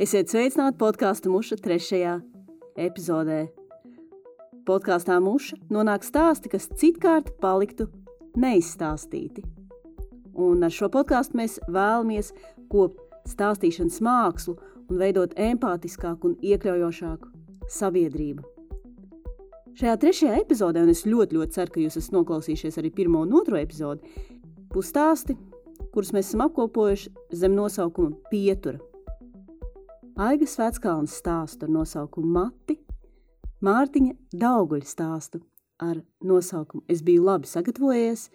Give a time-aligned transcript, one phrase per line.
[0.00, 2.14] Esiet sveicināti podkāstu muša trešajā
[2.80, 3.42] epizodē.
[4.64, 7.90] Podkāstā muša nonāk stāsti, kas citkārt paliktu
[8.40, 9.42] neizstāstīti.
[10.32, 12.30] Un ar šo podkāstu mēs vēlamies
[12.72, 14.54] kopt stāstīšanas mākslu
[14.88, 17.28] un veidot empātiskāku un iekļaujošāku
[17.68, 18.46] sabiedrību.
[19.76, 23.36] Šajā trešajā epizodē, un es ļoti, ļoti ceru, ka jūs esat noklausījušies arī pirmo un
[23.36, 24.08] otro epizodi,
[24.72, 25.36] būs stāsti,
[25.92, 27.12] kurus mēs esam apkopojuši
[27.44, 28.80] zem nosaukuma Pietura.
[30.20, 32.74] Aigas Veckalnas stāstu ar nosaukumu Mati,
[33.64, 35.40] Mārtiņa Dauguļa stāstu
[35.80, 38.26] ar nosaukumu Es biju labi sagatavojies,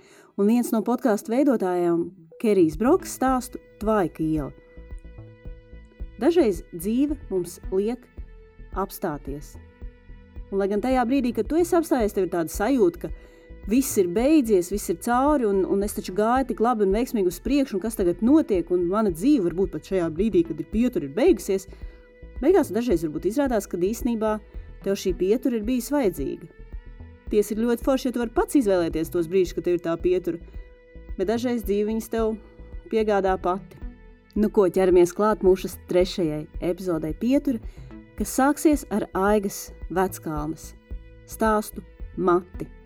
[0.42, 2.08] un viens no podkāstu veidotājiem
[2.42, 4.50] Kerijs Broks stāstu Tvaika iela.
[6.18, 8.10] Dažreiz dzīve mums liek
[8.74, 9.54] apstāties.
[10.50, 13.14] Un, lai gan tajā brīdī, kad tu esi apstājies, tev ir tāda sajūta, ka
[13.68, 17.32] viss ir beidzies, viss ir cauri, un, un es taču gāju tik labi un veiksmīgi
[17.32, 20.70] uz priekšu, un kas tagad notiek, un mana dzīve varbūt pat šajā brīdī, kad ir
[20.72, 21.68] pietura, ir beigusies.
[22.42, 24.38] Beigās dažreiz varbūt izrādās, ka īsnībā
[24.86, 26.52] tev šī pietura ir bijusi vajadzīga.
[27.28, 29.98] Tiesa ir ļoti forši, ja tu vari pats izvēlēties tos brīžus, kad tev ir tā
[30.00, 30.40] pietura,
[31.18, 32.38] bet dažreiz dzīve viņas tev
[32.92, 33.82] piegādā pati.
[34.38, 37.60] Nu ko, ķeramies klāt mūsu trešajai epizodei pietura,
[38.20, 40.72] kas sāksies ar Aigas veckalnes
[41.28, 41.84] stāstu
[42.16, 42.77] Mati.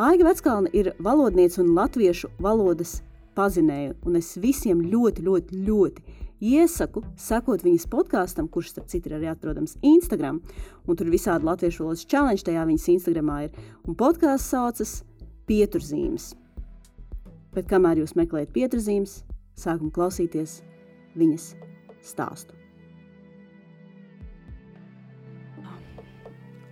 [0.00, 3.02] Aiga Veckalna ir valodniece un latviešu valodas
[3.36, 9.18] pazinēja, un es visiem ļoti, ļoti, ļoti iesaku sekot viņas podkāstam, kurš, starp citu, ir
[9.18, 10.38] arī atrodams Instagram,
[10.88, 14.94] un tur ir visādi latviešu valodas challenge, tajā viņas Instagramā ir, un podkāsts saucas
[15.50, 16.30] Pieturzīmes.
[17.52, 19.18] Bet kamēr jūs meklējat pieturzīmes,
[19.52, 20.62] sākam klausīties
[21.12, 21.50] viņas
[22.00, 22.56] stāstu.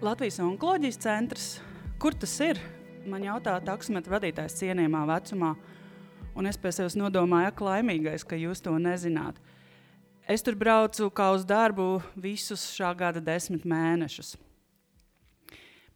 [0.01, 1.53] Latvijas onkoloģijas centrs,
[2.01, 2.65] kur tas ir?
[3.09, 5.55] Man jautā taksometra vadītājs cienījamā vecumā,
[6.39, 9.39] un es pie sevis nodomāju, ka laimīgais, ka jūs to nezināt.
[10.29, 14.35] Es tur braucu kā uz darbu visus šā gada desmit mēnešus.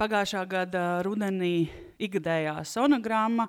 [0.01, 1.69] Pagājušā gada rudenī
[2.03, 3.47] ikgadējā sonogramma,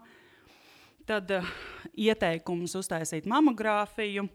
[1.07, 1.47] tad uh,
[1.95, 4.27] ieteikums uztaisīt mamogrāfiju,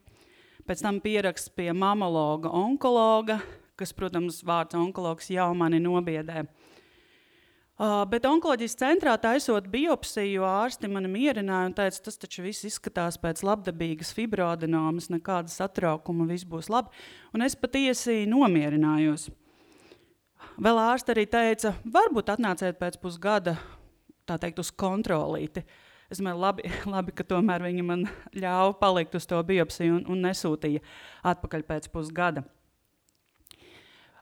[0.66, 3.38] pēc tam pieraksts pie mamologa, onkologa,
[3.78, 6.42] kas, protams, vārds onkologs jau mani nobiedē.
[6.48, 6.67] Uh,
[7.78, 13.44] bet onkoloģijas centrā taisot biopsiju, ārsti mani mierināja un teica, tas taču viss izskatās pēc
[13.46, 16.90] labdabīgas fibroadenomas, nekāda satraukuma, viss būs labi.
[17.36, 19.28] Un es patiesi nomierinājos.
[20.58, 23.54] Vēl ārsti arī teica, varbūt atnāciet pēc pusgada,
[24.26, 25.62] tā teikt, uz kontrolīti.
[26.10, 30.26] Es domāju, labi, labi, ka tomēr viņi man ļāva palikt uz to biopsiju un, un
[30.26, 30.82] nesūtīja
[31.30, 32.42] atpakaļ pēc pusgada.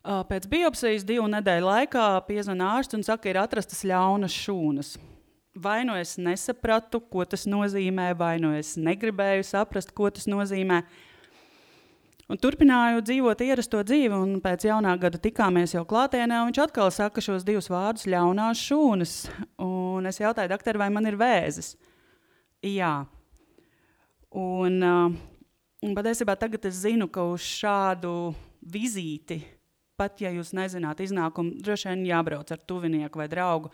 [0.06, 4.93] Pēc biopsijas divu nedēļu laikā piezvanīja ārsts un saka, ir atrastas ļaunas šūnas.
[5.59, 10.83] Vai nu es nesapratu, ko tas nozīmē, vai nu es negribēju saprast, ko tas nozīmē.
[12.31, 16.38] Un turpināju dzīvot ierasto dzīvi, un pēc jaunā gada tikāmies jau klātienē.
[16.53, 19.17] Viņš atkal saka šos divus vārdus- ļaunās šūnas.
[19.59, 21.75] Un es jautāju, doktor, vai man ir vēzis?
[22.62, 23.06] Jā.
[24.31, 24.83] Un,
[25.83, 29.43] un patiesībā tagad es zinu, ka uz šādu vizīti
[30.01, 33.73] pat ja jūs nezināt iznākumu, droši vien jābrauc ar tuvinieku vai draugu.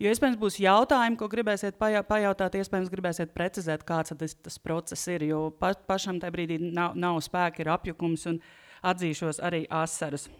[0.00, 5.26] Jo iespējams būs jautājumi, ko gribēsiet pajautāt, iespējams gribēsiet precizēt, kāds tas, tas process ir.
[5.28, 8.38] Jo pa, pašam tajā brīdī nav, nav spēka, ir apjukums un
[8.80, 10.30] atzīšos arī asaras.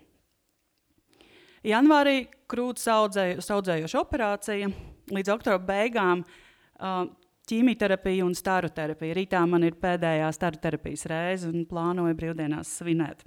[1.60, 4.70] Janvārī krūts audzēju, audzējoša operācija,
[5.12, 7.04] līdz oktobra beigām uh,
[7.50, 9.18] ķīmijterapija un staru terapija.
[9.18, 13.26] Rītā man ir pēdējā staru terapijas reize un plānoju brīvdienās svinēt.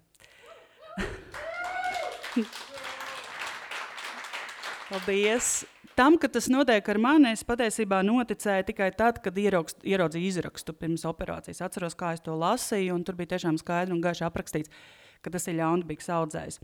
[4.89, 5.65] Paldies!
[5.93, 10.73] Tam, ka tas notiek ar mani, es patiesībā noticēju tikai tad, kad ierakst, ieraudzīju izrakstu
[10.73, 11.61] pirms operācijas.
[11.61, 14.73] Atceros, kā es to lasīju, un tur bija tiešām skaidri un gaiši aprakstīts,
[15.21, 16.59] ka tas ir ļaunprātīgs audzējs.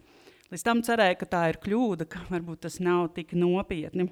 [0.50, 4.10] Līdz tam cerēju, ka tā ir kļūda, ka varbūt tas nav tik nopietni.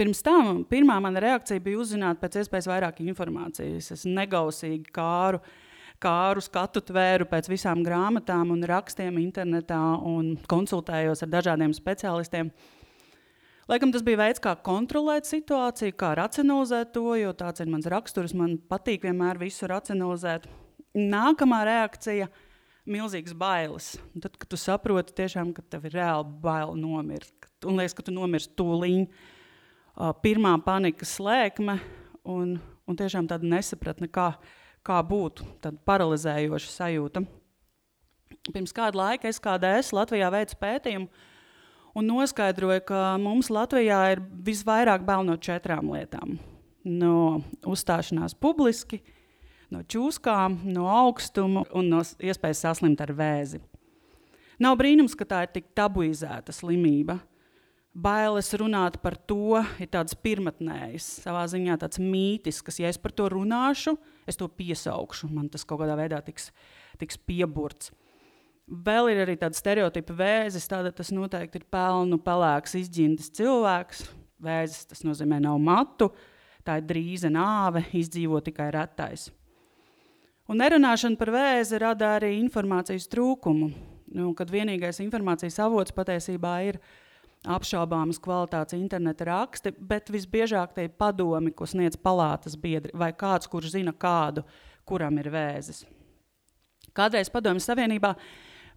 [0.00, 3.92] Pirms tam pirmā mana reakcija bija uzzināt pēc iespējas vairāk informācijas.
[3.92, 5.67] Es negausīgi kāru uh,
[6.02, 12.52] kāru skatu tvēru pēc visām grāmatām un rakstiem internetā un konsultējos ar dažādiem speciālistiem.
[13.68, 18.32] Laikam tas bija veids, kā kontrolēt situāciju, kā racionalizēt to, jo tāds ir mans raksturs.
[18.32, 20.46] Man patīk vienmēr visu racionalizēt.
[20.96, 22.30] Nākamā reakcija-
[22.94, 23.98] milzīgas bailes.
[24.14, 27.34] Un tad, kad tu saproti, tiešām, ka tev ir reāli bail nomirt,
[27.66, 29.12] un liekas, ka tu nomirsti tūlīt,
[30.22, 31.78] pirmā panikas slēgme
[32.24, 34.34] un, un tiešām tāda nesapratne, kā,
[34.88, 35.46] kā būtu
[35.88, 37.24] paralizējoša sajūta.
[38.48, 41.08] Pirms kāda laika es kādreiz Latvijā veicu pētījumu
[41.98, 46.38] un noskaidroju, ka mums Latvijā ir visvairāk bail no četrām lietām.
[46.88, 49.02] No uzstāšanās publiski,
[49.74, 53.60] no čūskām, no augstuma un no iespējas saslimt ar vēzi.
[54.62, 57.18] Nav brīnums, ka tā ir tik tabuizēta slimība.
[57.98, 62.78] Bailes runāt par to ir tāds pirmotnējs, savā ziņā tāds mītisks.
[62.78, 63.96] Ja es par to runāšu,
[64.28, 66.52] es to piesaukšu, man tas kaut kādā veidā tiks,
[67.00, 67.90] tiks pieburts.
[68.68, 74.04] Vēl ir arī tāda stereotipa vēzis, tāda tas noteikti ir pelnu, pelēks, izģintas cilvēks.
[74.44, 76.12] Vēzis tas nozīmē nav matu,
[76.62, 79.30] tā ir drīza nāve, izdzīvo tikai retais.
[80.48, 83.72] Un nerunāšana par vēzi rada arī informācijas trūkumu,
[84.14, 86.78] nu, kad vienīgais informācijas avots patiesībā ir
[87.48, 93.48] apšaubāmas kvalitātes interneta raksti, bet visbiežāk tie ir padomi, ko sniedz palātas biedri vai kāds,
[93.50, 94.44] kurš zina kādu,
[94.88, 95.84] kuram ir vēzis.
[96.96, 98.14] Kādreiz Padomju Savienībā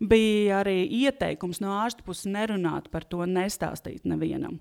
[0.02, 4.60] bija arī ieteikums no ārsta puses nerunāt par to, nestāstīt nevienam.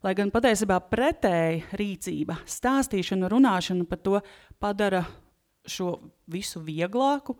[0.00, 4.20] Lai gan patiesībā pretēji rīcība, stāstīšana, runāšana par to
[4.62, 5.02] padara
[5.68, 5.98] šo
[6.30, 7.36] visu vieglāku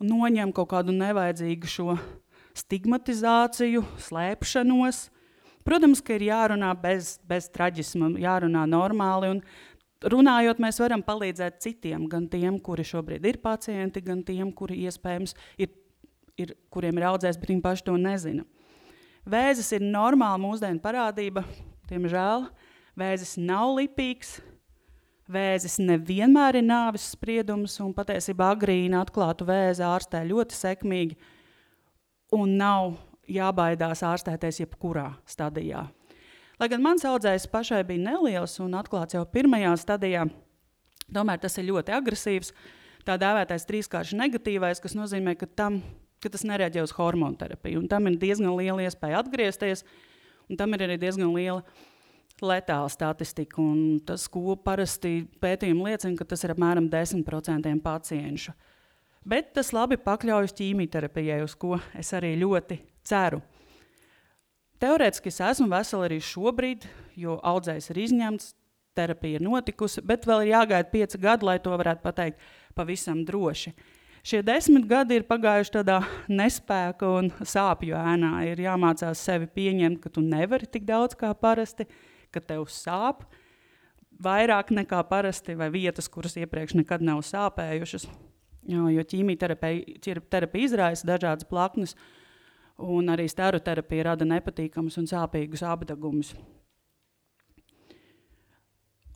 [0.00, 1.96] un noņem kaut kādu nevajadzīgu šo
[2.58, 5.08] stigmatizāciju, slēpšanos.
[5.64, 9.32] Protams, ka ir jārunā bez, bez traģisma, jārunā normāli.
[9.36, 14.82] Un runājot, mēs varam palīdzēt citiem, gan tiem, kuri šobrīd ir pacienti, gan tiem, kuri
[14.84, 15.72] iespējams ir,
[16.36, 18.44] ir kuriem ir audzējis, bet viņi paši to nezina.
[19.24, 21.46] Vēzis ir normāla mūsdienu parādība.
[21.88, 22.44] Diemžēl
[23.00, 24.38] vēzis nav lipīgs,
[25.24, 31.16] Vēzis nevienmēr ir nāves spriedums, un patiesībā agrīni atklātu vēzi ārstē ļoti sekmīgi,
[32.36, 32.98] un nav
[33.30, 35.86] jābaidās ārstēties jebkurā stadijā.
[36.60, 40.28] Lai gan mans audzējs pašai bija neliels un atklāts jau pirmajā stadijā,
[41.14, 42.52] tomēr tas ir ļoti agresīvs.
[43.04, 45.82] Tā dēvētais trīskārši negatīvais, kas nozīmē, ka, tam,
[46.24, 47.82] ka tas nereaģē uz hormonu terapiju.
[47.82, 49.84] Un tam ir diezgan liela iespēja atgriezties,
[50.48, 51.60] un tam ir arī diezgan liela
[52.40, 53.66] letāla statistika.
[54.08, 58.56] Tas, ko parasti pētījumi liecina, ka tas ir apmēram 10% pacientu.
[59.24, 63.40] Bet tas labi pakļaujas ķīmijterapijai, uz ko es arī ļoti ceru.
[64.82, 66.84] Teorētiski es esmu vesela arī šobrīd,
[67.16, 68.54] jo audzējs ir izņemts,
[68.94, 72.42] terapija ir notikusi, bet vēl ir jāgaida pieci gadi, lai to varētu pateikt
[72.76, 73.74] pavisam droši.
[74.24, 75.98] Šie desmit gadi ir pagājuši tādā
[76.32, 78.30] nespēka un sāpju ēnā.
[78.48, 81.84] Ir jāmācās sevi pieņemt, ka tu nevari tik daudz kā parasti,
[82.32, 83.26] ka tev sāp
[84.24, 88.08] vairāk nekā parasti, vai vietas, kuras iepriekš nekad nav sāpējušas.
[88.72, 91.92] Jo, jo ķīmijterapija izraisa dažādas plaknes,
[92.78, 96.34] un arī steroterapija rada nepatīkamus un sāpīgus apgabumus.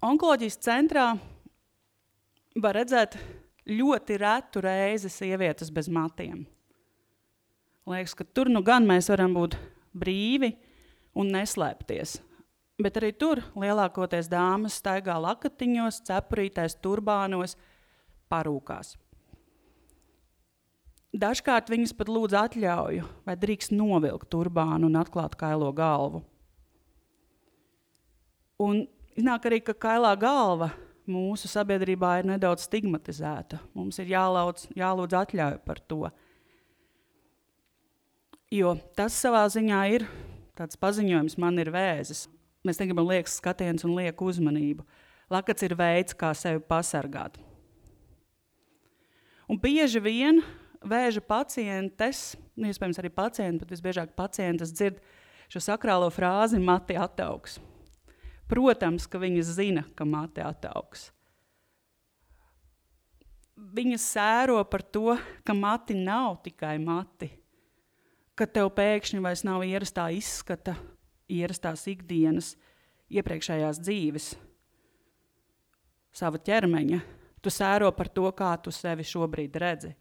[0.04, 1.08] Onkoloģijas centrā
[2.62, 3.16] var redzēt
[3.68, 6.44] ļoti retu reizi sievietes bez matiem.
[7.88, 9.56] Liekas, ka tur nu gan mēs varam būt
[9.96, 10.52] brīvi
[11.18, 12.18] un neslēpties.
[12.78, 17.56] Bet arī tur lielākoties dāmas staigā lakatiņos, cepurītēs, turbānos,
[18.30, 18.94] parūkās.
[21.16, 26.20] Dažkārt viņas pat lūdz atļauju, vai drīkst novilkt turbānu un atklāt kailo galvu.
[28.60, 28.82] Un
[29.16, 30.68] iznāk arī, ka kailā galva
[31.08, 33.62] mūsu sabiedrībā ir nedaudz stigmatizēta.
[33.72, 36.02] Mums ir jālauc, jālūdz atļauja par to.
[38.52, 40.04] Jo tas savā ziņā ir
[40.58, 42.26] tāds paziņojums, man ir vēzis.
[42.66, 44.84] Mēs negribam liekas skatienus un lieku uzmanību.
[45.32, 47.36] Lakats ir veids, kā sevi pasargāt.
[49.48, 50.42] Un bieži vien
[50.84, 55.00] vēža pacientes, nu, iespējams arī pacienti, bet visbiežāk pacientes dzird
[55.50, 57.58] šo sakrālo frāzi mati attaugs.
[58.48, 61.10] Protams, ka viņas zina, ka mati attaugs.
[63.58, 67.28] Viņas sēro par to, ka mati nav tikai mati,
[68.38, 70.76] ka tev pēkšņi vairs nav ierastā izskata,
[71.28, 72.54] ierastās ikdienas,
[73.10, 74.28] iepriekšējās dzīves,
[76.14, 77.00] sava ķermeņa.
[77.42, 79.92] Tu sēro par to, kā tu sevi šobrīd redzi.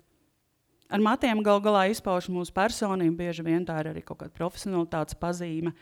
[0.87, 5.17] Ar matiem gal galā izpauž mūsu personību, bieži vien tā ir arī kaut kāda profesionālitātes
[5.19, 5.73] pazīme.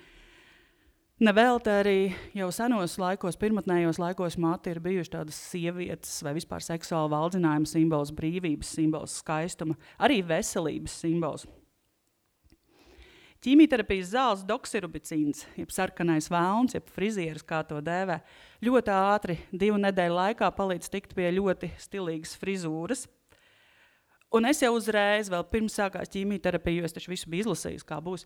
[1.22, 2.00] Nevelti arī
[2.36, 8.12] jau senos laikos, pirmotnējos laikos, mati ir bijuši tādas sievietes vai vispār seksuāla valdzinājuma simbols,
[8.18, 11.46] brīvības simbols, skaistuma, arī veselības simbols.
[13.46, 18.18] Ķīmijterapijas zāles doksirubicīns, jeb sarkanais vēlns, jeb frizieris, kā to dēvē,
[18.66, 23.06] ļoti ātri, divu nedēļu laikā palīdz tikt pie ļoti stilīgas frizūras.
[24.36, 28.02] Un es jau uzreiz, vēl pirms sākās ķīmijterapija, jo es taču visu biju izlasījis, kā
[28.04, 28.26] būs,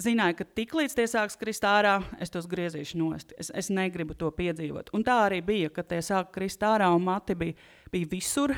[0.00, 3.34] zināju, ka tiklīdz tie sāks krist ārā, es tos griezīšu nost.
[3.36, 4.88] Es, es negribu to piedzīvot.
[4.96, 7.58] Un tā arī bija, kad tie sāka krist ārā un mati bija,
[7.92, 8.54] bija visur,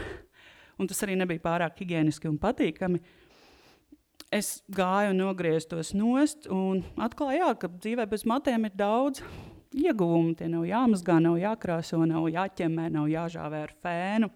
[0.78, 3.02] un tas arī nebija pārāk higiēniski un patīkami.
[4.32, 9.24] Es gāju un nogriezu tos nost, un atklāju, jā, ka dzīvē bez matiem ir daudz
[9.74, 10.36] ieguvumu.
[10.38, 14.30] Tie nav jāmazgā, nav jākrāso, nav jāķemē, nav jāžāvē ar fēnu.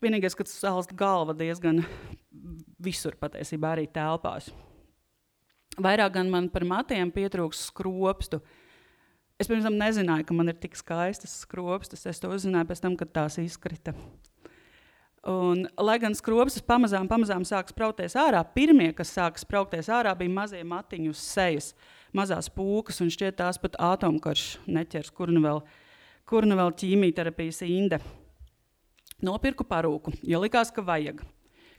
[0.00, 1.82] Vienīgais, ka salst galva diezgan
[2.80, 4.48] visur patiesībā arī telpās.
[5.80, 8.40] Vairāk gan man par matiem pietrūks skropstu.
[9.40, 12.06] Es pirms tam nezināju, ka man ir tik skaistas skropstas.
[12.08, 13.94] Es to uzzināju pēc tam, kad tās izkrita.
[15.28, 20.32] Un, lai gan skropstas pamazām, pamazām sāk spraukties ārā, pirmie, kas sāk spraukties ārā, bija
[20.32, 21.74] mazie matiņi uz sejas,
[22.16, 25.60] mazās pūkas, un šķiet tās pat atomkarš neķers, kur nu vēl,
[26.24, 28.00] kur nu vēl ķīmijterapijas inde.
[29.24, 31.22] Nopirku parūku, jo likās, ka vajag,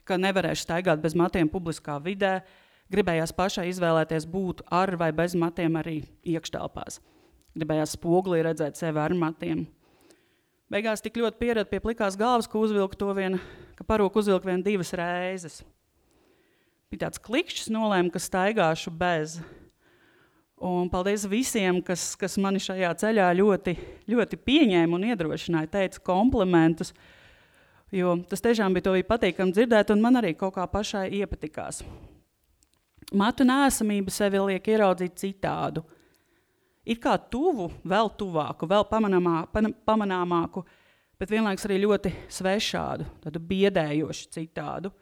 [0.06, 2.40] ka nevarēšu staigāt bez matiem publiskā vidē,
[2.92, 6.00] gribējās pašai izvēlēties būt ar vai bez matiem arī
[6.34, 7.00] iekštelpās.
[7.58, 9.66] Gribējās spogulī redzēt sevi ar matiem.
[10.72, 13.36] Beigās tik ļoti pieradu pie plikās galvas, ka uzvilku to vien,
[13.76, 15.58] ka parūku uzvilku vien divas reizes.
[16.88, 19.38] Bija tāds klikšķis, nolēma, ka staigāšu bez.
[20.62, 23.74] Un paldies visiem, kas, kas mani šajā ceļā ļoti,
[24.12, 26.92] ļoti pieņēma un iedrošināja, teica komplimentus.
[27.92, 31.82] Jo tas tiešām bija, bija patīkami dzirdēt, un man arī kaut kā pašai iepatikās.
[33.12, 35.82] Matu nēsamība sevi liek ieraudzīt citādu
[36.84, 39.36] it kā tuvu, vēl tuvāku, vēl pamanāmā,
[39.86, 40.64] pamanāmāku,
[41.20, 44.92] bet vienlaikus arī ļoti svešādu, tādu biedējošu citādu.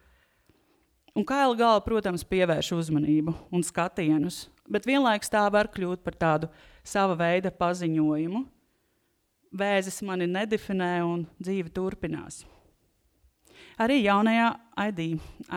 [1.17, 6.51] Un kaila gala, protams, pievērš uzmanību un skatienus, bet vienlaikus tā var kļūt par tādu
[6.87, 8.45] sava veida paziņojumu.
[9.51, 12.45] Vēzis mani nedefinē un dzīve turpinās.
[13.81, 14.51] Arī jaunajā
[14.91, 15.01] ID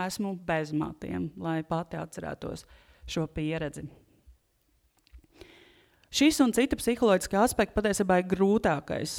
[0.05, 2.63] esmu bez matiem, lai pati atcerētos
[3.09, 3.83] šo pieredzi.
[6.13, 9.17] Šis un citi psiholoģiskie aspekti patiesībā ir grūtākais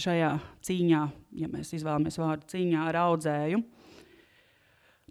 [0.00, 0.30] šajā
[0.64, 1.02] cīņā,
[1.38, 3.62] ja mēs izvēlamies vārdu cīņā ar audzēju.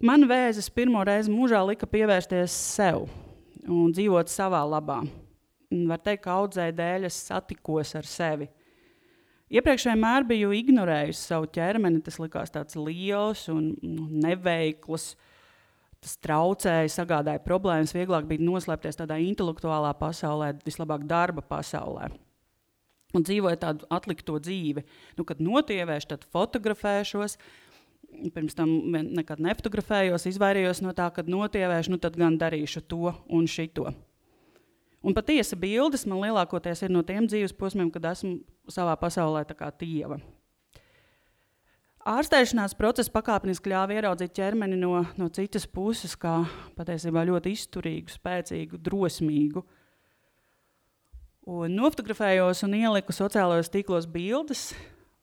[0.04, 3.06] Man vēzis pirmo reizi mūžā lika pievērsties sev
[3.68, 5.02] un dzīvot savā labā.
[5.70, 8.48] Var teikt, ka audzēja dēļ es satikos ar sevi.
[9.50, 15.14] Iepriekš vienmēr biju ignorējusi savu ķermeni, tas likās tāds liels un neveikls.
[15.16, 15.26] Uh,
[16.00, 17.94] tas traucēja, sagādāja problēmas.
[17.96, 22.10] Vieglāk bija noslēpties tādā intelektuālā pasaulē, vislabāk darba pasaulē.
[23.16, 24.84] Un dzīvoju tādu atlikto dzīvi.
[25.18, 27.36] Nu, kad notievēšu, tad fotografēšos.
[28.34, 33.46] Pirms tam nekad nefotografējos, izvairījos no tā, kad notievēšu, nu tad gan darīšu to un
[33.50, 33.92] šito.
[35.00, 38.40] Un patiesa bildes man lielākoties ir no tiem dzīves posmiem, kad esmu
[38.74, 40.20] savā pasaulē kā tieva.
[42.10, 46.38] Ārstēšanās process pakāpeniski ļāva ieraudzīt ķermeni no, no citas puses, kā
[46.78, 49.62] patiesībā ļoti izturīgu, spēcīgu, drosmīgu.
[51.50, 54.70] Un nofotografējos un ieliku sociālajos tīklos bildes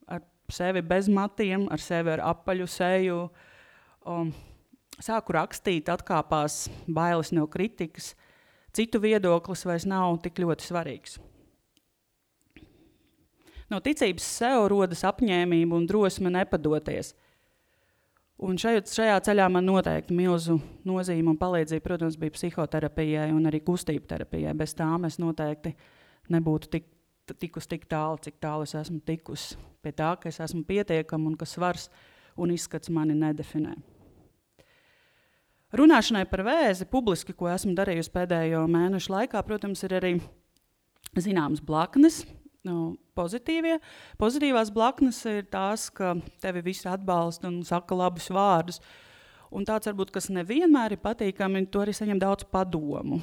[0.06, 0.22] ar
[0.54, 3.20] sevi bez matiem, ar sevi ar apaļu seju.
[4.06, 4.30] Um,
[5.02, 8.12] sāku rakstīt, atkāpās bailes no kritikas.
[8.74, 11.18] Citu viedoklis vairs nav tik ļoti svarīgs.
[13.68, 17.12] No ticības sev rodas apņēmība un drosme nepadoties.
[18.38, 23.60] Un šajā, šajā ceļā man noteikti milzu nozīme un palīdzība, protams, bija psihoterapijai un arī
[23.66, 24.54] kustību terapijai.
[24.56, 25.74] Bez tām es noteikti
[26.30, 26.86] nebūtu tik,
[27.34, 29.58] tikusi tik tālu, cik tālu es esmu tikusi.
[29.82, 31.88] Pie tā, ka es esmu pietiekama un ka svars
[32.38, 33.74] un izskats mani nedefinē.
[35.76, 40.12] Runāšanai par vēzi publiski, ko esmu darījusi pēdējo mēnešu laikā, protams, ir arī
[41.18, 42.22] zināmas blaknes,
[42.64, 43.76] nu, pozitīvie.
[44.20, 48.80] Pozitīvās blaknes ir tās, ka tevi visi atbalsta un saka labus vārdus.
[49.54, 53.22] Un tāds varbūt, kas nevienmēr ir patīkami, to arī saņem daudz padomu.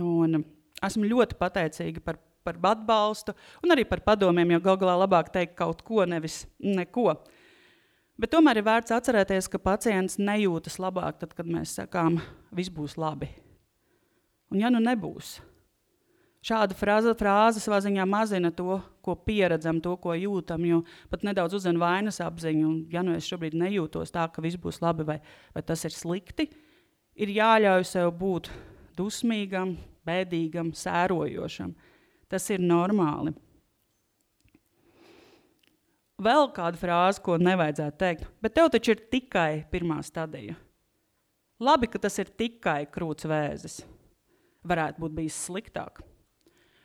[0.00, 0.40] Un
[0.84, 5.56] esmu ļoti pateicīga par, par atbalstu un arī par padomiem, jo gal galā labāk teikt
[5.58, 7.14] kaut ko, nevis neko.
[8.20, 12.20] Bet tomēr ir vērts atcerēties, ka pacients nejūtas labāk, tad, kad mēs sakām,
[12.54, 13.28] viss būs labi.
[14.54, 15.40] Un ja nu nebūs,
[16.44, 21.56] Šāda frāze, frāze savā ziņā mazina to, ko pieredzam, to, ko jūtam, jo pat nedaudz
[21.56, 22.66] uzzina vainas apziņu.
[22.68, 25.16] Un, ja nu es šobrīd nejūtos tā, ka viss būs labi vai,
[25.56, 26.50] vai tas ir slikti,
[27.16, 28.52] ir jāļauj sev būt
[28.98, 31.72] dusmīgam, bēdīgam, sērojošam.
[32.28, 33.32] Tas ir normāli.
[36.20, 40.60] Vēl kāda frāze, ko nevajadzētu teikt, bet tev taču ir tikai pirmā stadija.
[41.64, 43.84] Labi, ka tas ir tikai krūts vēzis.
[44.68, 46.04] Varētu būt bijis sliktāk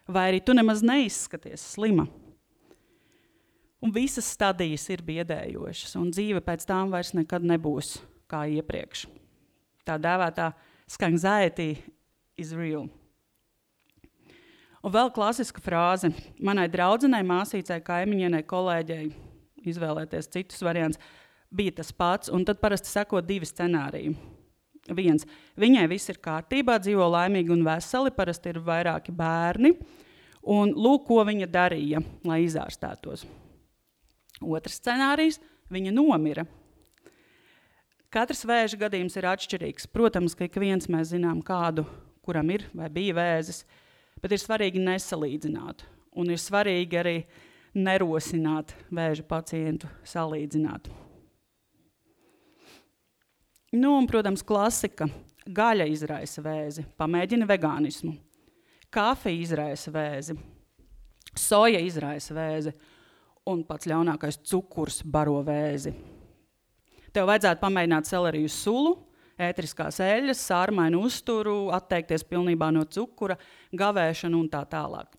[0.10, 2.08] vai arī tu nemaz neizskaties slima.
[3.80, 7.96] Un visas stadijas ir biedējošas, un dzīve pēc tam vairs nekad nebūs
[8.30, 9.06] kā iepriekš.
[9.88, 10.52] Tā dēvētā
[11.08, 11.78] anxiety
[12.38, 12.90] is real.
[14.80, 16.12] Un vēl klasiska frāze.
[16.44, 19.08] Manai draudzenei, māsīcei, kaimiņienei, kolēģei
[19.68, 21.02] izvēlēties citus variantus
[21.50, 24.14] bija tas pats, un tad parasti seko divi scenāriji.
[24.96, 25.26] Viens,
[25.60, 29.74] viņai viss ir kārtībā, dzīvo laimīgi un veseli, parasti ir vairāki bērni.
[30.50, 33.26] Un lūk, ko viņa darīja, lai izārstētos.
[34.40, 35.40] Otrs scenārijs
[35.72, 36.46] viņa nomira.
[38.10, 39.90] Katrs vēža gadījums ir atšķirīgs.
[39.94, 41.84] Protams, ka ik viens mēs zinām kādu,
[42.26, 43.62] kuram ir vai bija vēzis,
[44.24, 45.84] bet ir svarīgi nesalīdzināt.
[46.18, 47.18] Un ir svarīgi arī
[47.78, 50.90] nerosināt vēža pacientu salīdzināt.
[53.72, 55.06] Nu, un, protams, klasika.
[55.50, 58.16] Gaļa izraisa vēzi, pamēģina vegānismu.
[58.90, 60.34] Kafija izraisa vēzi,
[61.38, 62.74] soja izraisa vēzi,
[63.50, 65.94] un pats ļaunākais cukurs baro vēzi.
[67.14, 68.96] Tev vajadzētu pamēģināt seleriju sulu,
[69.38, 73.38] ētriskās eļļas, sārmainu uzturu, atteikties pilnībā no cukura,
[73.78, 75.19] gavēšanu un tā tālāk.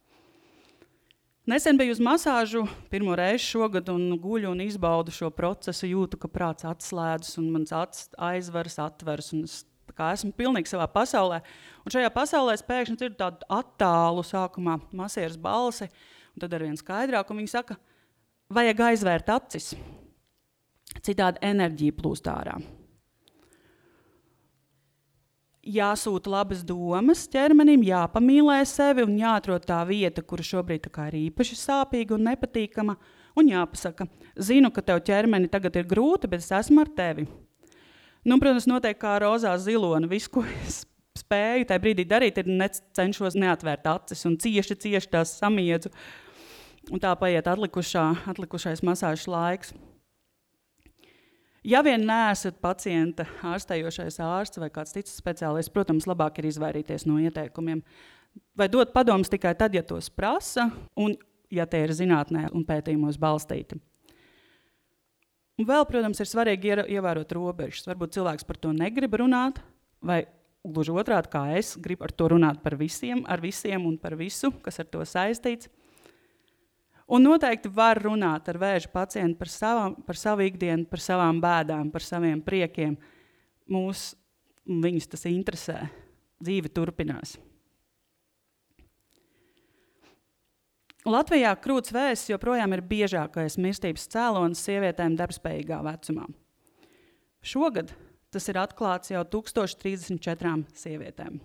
[1.49, 5.88] Nesen biju uz masāžu pirmo reizi šogad, un guļu un izbaudu šo procesu.
[5.88, 9.32] Jūtu, ka prāts atslēdzas, un mans acis aizveras, atveras.
[9.40, 11.40] Es esmu pilnīgi savā pasaulē.
[11.85, 15.88] Un šajā pasaulē es pēkšņi dzirdu tādu attālu, sākumā masieras balsi,
[16.35, 17.32] un tad ar vien skaidrāk.
[17.32, 17.78] Viņa saka,
[18.52, 19.73] vajag aizvērt acis.
[21.00, 22.61] Citādi enerģija plūst ārā
[25.66, 32.16] jāsūta labas domas ķermenim, jāpamīlē sevi un jāatrod tā vieta, kura šobrīd ir īpaši sāpīga
[32.16, 32.96] un nepatīkama.
[33.38, 37.28] Un jāpasaka, zinu, ka tev ķermeni tagad ir grūti, bet es esmu ar tevi.
[38.26, 40.08] Nu, protams, noteikti kā rozā zilona.
[40.10, 40.82] Viss, ko es
[41.16, 42.50] spēju tajā brīdī darīt, ir
[42.96, 45.92] cenšos neatvērt acis un cieši, cieši tās samiedzu.
[46.90, 49.72] Un tā paiet atlikušā, atlikušais masāžas laiks.
[51.66, 57.18] Ja vien neesat pacienta ārstējošais ārsts vai kāds cits speciālists, protams, labāk ir izvairīties no
[57.20, 57.82] ieteikumiem.
[58.56, 61.18] Vai dot padomus tikai tad, ja tos prasa, un
[61.52, 63.76] ja tie ir zinātnē un pētījumos balstīti.
[65.60, 67.84] Un vēl, protams, ir svarīgi ievērot robežas.
[67.90, 69.58] Varbūt cilvēks par to negrib runāt,
[70.00, 70.22] vai
[70.64, 74.48] gluži otrādi, kā es gribu ar to runāt par visiem, ar visiem un par visu,
[74.64, 75.68] kas ar to saistīts.
[77.10, 81.90] Un noteikti var runāt ar vēža pacientu par, savām, par savu ikdienu, par savām bēdām,
[81.90, 82.94] par saviem priekiem.
[83.70, 84.12] Mūs,
[84.70, 85.80] viņus tas interesē.
[86.40, 87.34] Dzīve turpinās.
[91.08, 96.26] Latvijā krūts vēzis joprojām ir biežākais mirstības cēlonis sievietēm darbspējīgā vecumā.
[97.40, 97.94] Šogad
[98.30, 101.40] tas ir atklāts jau 1034 sievietēm.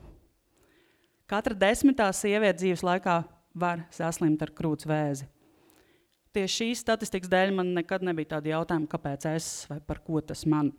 [1.26, 3.24] Katra desmitā sieviete dzīves laikā
[3.58, 5.26] var saslimt ar krūts vēzi.
[6.36, 10.44] Tieši šīs statistikas dēļ man nekad nebija tāda jautājuma, kāpēc es vai par ko tas
[10.52, 10.74] man.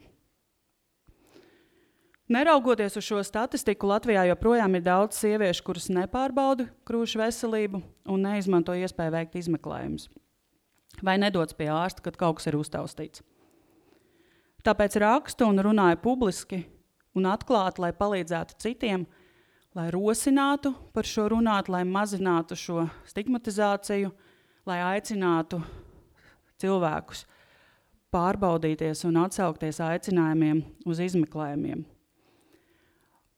[2.28, 7.80] Neraugoties uz šo statistiku, Latvijā joprojām ir daudz sieviešu, kuras nepārbauda krūšu veselību
[8.12, 10.08] un neizmanto iespēju veikt izmeklējumus.
[11.06, 13.22] Vai nedodas pie ārsta, kad kaut kas ir uztaustīts.
[14.66, 16.64] Tāpēc rakstu un runāju publiski
[17.16, 19.06] un atklāti, lai palīdzētu citiem,
[19.78, 24.10] lai rosinātu par šo runāt, lai mazinātu šo stigmatizāciju
[24.66, 25.60] lai aicinātu
[26.60, 27.24] cilvēkus
[28.14, 31.84] pārbaudīties un atsaukties aicinājumiem uz izmeklējumiem.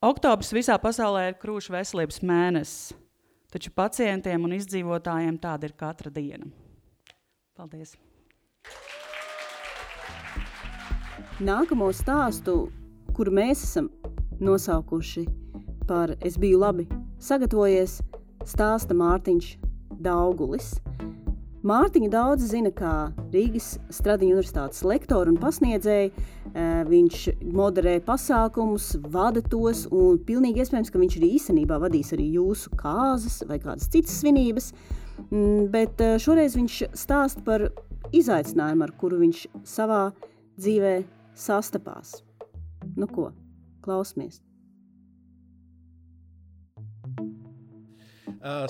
[0.08, 2.92] Oktobris visā pasaulē ir krūšu veselības mēnesis,
[3.50, 6.46] taču pacientiem un izdzīvotājiem tāda ir katra diena.
[7.58, 7.96] Paldies!
[11.42, 12.68] Nākamo stāstu,
[13.14, 13.90] kuru mēs esam
[14.38, 15.26] nosaukuši
[15.88, 16.86] par Es biju labi
[17.22, 17.98] sagatavojies,
[18.46, 19.56] stāsta Mārtiņš
[20.02, 20.76] Daugulis.
[21.66, 26.12] Mārtiņu daudz zina kā Rīgas Stradiņu universitātes lektoru un pasniedzēju.
[26.88, 32.71] Viņš moderē pasākumus, vada tos, un pilnīgi iespējams, ka viņš arī īstenībā vadīs arī jūsu
[32.79, 34.71] kāzas vai kādas citas svinības.
[35.33, 37.66] Mm, bet šoreiz viņš stāsta par
[38.14, 40.03] izaicinājumu, ar kuru viņš savā
[40.62, 40.94] dzīvē
[41.35, 42.21] sastapās.
[42.94, 43.33] Nu ko,
[43.83, 44.38] klausamies!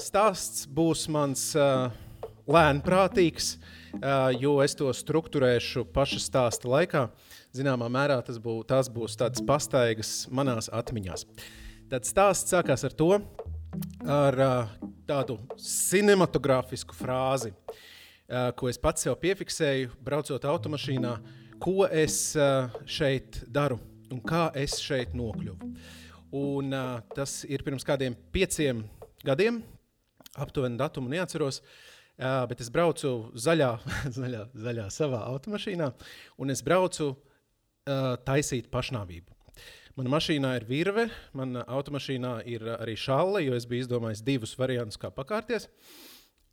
[0.00, 1.92] Stāsts būs mans uh,
[2.48, 3.56] lēnprātīgs,
[4.40, 7.06] jo es to struktūrēšu paša stāsta laikā.
[7.56, 11.26] Zināmā mērā tas būs, tas būs tāds pastaigas manās atmiņās.
[11.88, 13.10] Tad stāsts sākās ar to,
[14.04, 14.38] ar
[15.08, 17.54] tādu cinematogrāfisku frāzi,
[18.28, 21.14] ko es pats sev piefiksēju, braucot automašīnā,
[21.60, 22.36] ko es
[22.88, 23.80] šeit daru
[24.12, 25.72] un kā es šeit nokļuvu.
[26.38, 26.72] Un,
[27.16, 28.82] tas ir pirms kādiem pieciem
[29.24, 29.62] gadiem,
[30.36, 31.62] aptuveni datumu neatceros.
[31.62, 31.87] Uh,
[32.18, 33.70] Jā, bet es braucu zaļā,
[34.18, 35.92] zaļā, zaļā savā automašīnā,
[36.42, 39.36] un es braucu uh, taisīt pašnāvību.
[39.98, 41.04] Mana mašīnā ir virve,
[41.38, 45.68] manā automašīnā ir arī šāle, jo es biju izdomājis divus variantus, kā pakārties.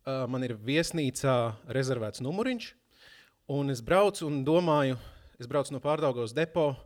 [0.06, 1.34] Uh, man ir viesnīcā
[1.74, 2.70] rezervēts numuriņš,
[3.58, 5.00] un es braucu un domāju,
[5.42, 6.76] es braucu no pārdaugos depo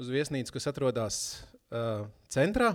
[0.00, 1.20] uz viesnīcu, kas atrodas
[1.68, 2.72] uh, centrā.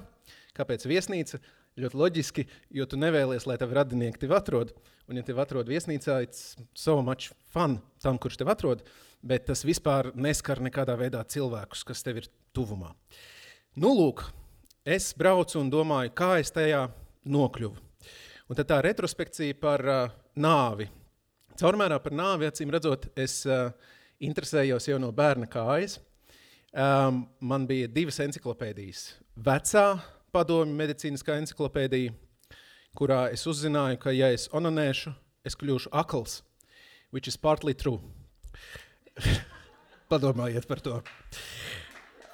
[0.53, 1.41] Kāpēc viesnīca?
[1.79, 2.45] Ļoti loģiski,
[2.77, 4.73] jo tu nevēlies, lai tavi radinieki tevi atrod.
[5.05, 8.81] Un, ja tevi atrod viesnīcā, it's so much fun tam, kurš tevi atrod,
[9.25, 12.93] bet tas vispār neskar nekādā veidā cilvēkus, kas tev ir tuvumā.
[13.75, 14.23] Nu, lūk,
[14.87, 16.87] es braucu un domāju, kā es tajā
[17.27, 17.83] nokļuvu.
[18.45, 20.87] Un tad tā retrospekcija par uh, nāvi.
[21.59, 23.71] Caurmērā par nāvi, acīm redzot, es uh,
[24.23, 25.97] interesējos jau no bērna kājas.
[26.75, 29.07] Um, man bija divas encyklopēdijas.
[29.39, 29.87] Vecā
[30.35, 32.13] padomju medicīniskā encyklopēdija,
[32.97, 35.13] kurā es uzzināju, ka, ja es onanēšu,
[35.47, 36.41] es kļūšu akls,
[37.15, 38.01] which is partly true.
[40.11, 40.99] Padomājiet par to.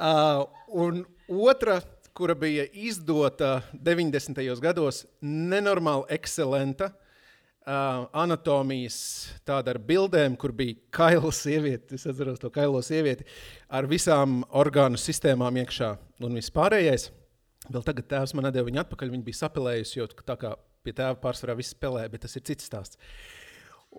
[0.02, 1.80] Uh, un otra
[2.18, 4.42] kura bija izdota 90.
[4.62, 6.92] gados, nenormāli ekscelenta.
[7.62, 8.96] Uh, anatomijas
[9.46, 13.28] tāda ar bildēm, kur bija kaila sieviete, es atceros to kailo sievieti,
[13.70, 15.92] ar visām orgānu sistēmām iekšā
[16.26, 17.12] un vispārējais.
[17.72, 20.56] Vēl tagad tēvs man deva viņu atpakaļ, viņa bija sapelējusi, jo tā kā
[20.86, 23.00] pie tēva pārsvarā viss spēlē, bet tas ir cits stāsts.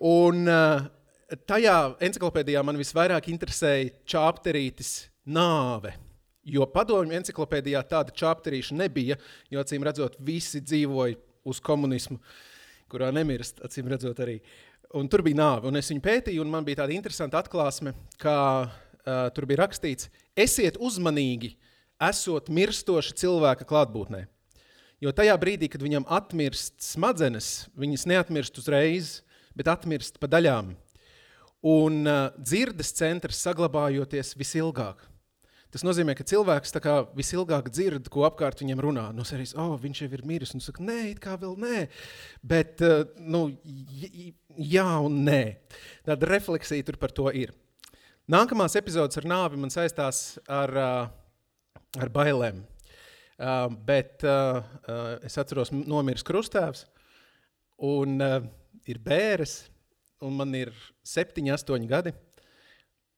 [0.09, 0.87] Un uh,
[1.49, 1.77] tajā
[2.09, 4.95] encyklopēdijā man visvairāk interesēja čāpterītis
[5.33, 5.95] nāve.
[6.43, 9.17] Jo padomju encyklopēdijā tāda čāpterīša nebija,
[9.53, 12.19] jo acīm redzot, visi dzīvoja uz komunismu,
[12.91, 14.41] kurā nemirst, acīm redzot arī.
[14.99, 18.37] Un tur bija nāve, un es viņu pētīju, un man bija tāda interesanta atklāsme, ka
[18.67, 21.55] uh, tur bija rakstīts, esiet uzmanīgi,
[22.09, 24.25] esot mirstoši cilvēka klātbūtnē.
[25.03, 29.17] Jo tajā brīdī, kad viņam atmirst smadzenes, viņas neatmirst uzreiz,
[29.59, 30.75] bet atmirst pa daļām.
[31.63, 35.03] Un uh, dzirdes centrs saglabājoties visilgāk.
[35.73, 36.75] Tas nozīmē, ka cilvēks
[37.17, 39.07] visilgāk dzird, ko apkārt viņam runā.
[39.17, 40.53] No serijas, oh, viņš jau ir miris.
[40.53, 41.87] Un saka, nē, it kā vēl nē.
[42.45, 43.47] Bet, eh, nu,
[44.53, 45.57] jā un nē.
[46.05, 47.55] Tāda refleksija tur par to ir.
[48.29, 51.09] Nākamās epizodes ar nāvi man saistās ar, eh,
[52.01, 52.63] ar bailēm.
[53.43, 56.85] Uh, bet uh, uh, es atceros, nomiris krustāvs,
[57.83, 58.39] un uh,
[58.87, 59.65] ir bēres,
[60.23, 60.71] un man ir
[61.07, 62.13] septiņi, astoņi gadi.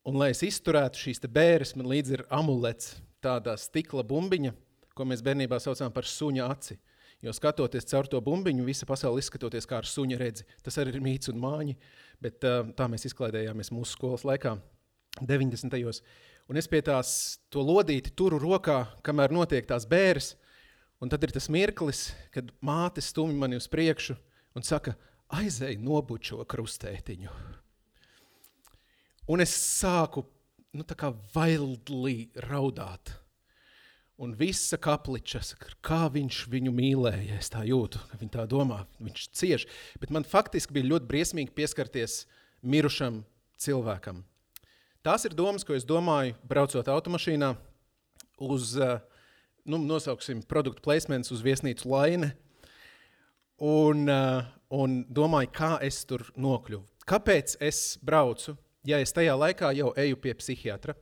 [0.08, 4.52] Un, lai es izturētu šīs bēres, man līdzi ir amulets, tāda stikla bumbiņa,
[4.96, 6.78] ko mēs bērnībā saucām par suņa aci.
[7.24, 10.44] Jo skatoties caur to bumbiņu, visa pasaule izskatoties kā ar suņa redzi.
[10.64, 11.76] Tas arī ir mīts un māņi,
[12.20, 14.58] bet uh, tā mēs izklaidējāmies mūsu skolas laikā,
[15.22, 15.72] 90.
[15.72, 16.02] gados.
[16.50, 20.35] Un es pie tās to lodīti turu rokā, kamēr notiek tās bēres,
[21.00, 24.16] un tad ir tas mirklis, kad māte stumj mani uz priekšu
[24.54, 24.92] un saka,
[25.33, 27.33] aizēj nobučo krustētiņu.
[29.33, 30.26] Un es sāku
[30.76, 30.85] nu,
[31.33, 33.14] vaildlī raudāt.
[34.20, 35.40] Un visa kapliča
[35.83, 37.40] kā viņš viņu mīlēja.
[37.40, 39.64] Es tā jūtu, ka viņa tā domā, viņš cieš.
[39.98, 42.20] Bet man faktiski bija ļoti briesmīgi pieskarties
[42.62, 43.24] mirušam
[43.59, 44.22] cilvēkam.
[45.04, 47.52] Tās ir domas, ko es domāju, braucot automašīnā
[48.40, 48.98] uz, eh,
[49.68, 52.34] nu, nosauksim, produktu placements uz viesnīcu Laine.
[53.60, 56.82] Un, eh, un domāju, kā es tur nokļuvu.
[57.06, 60.94] Kāpēc es braucu ja es tajā laikā jau eju pie psihiatra.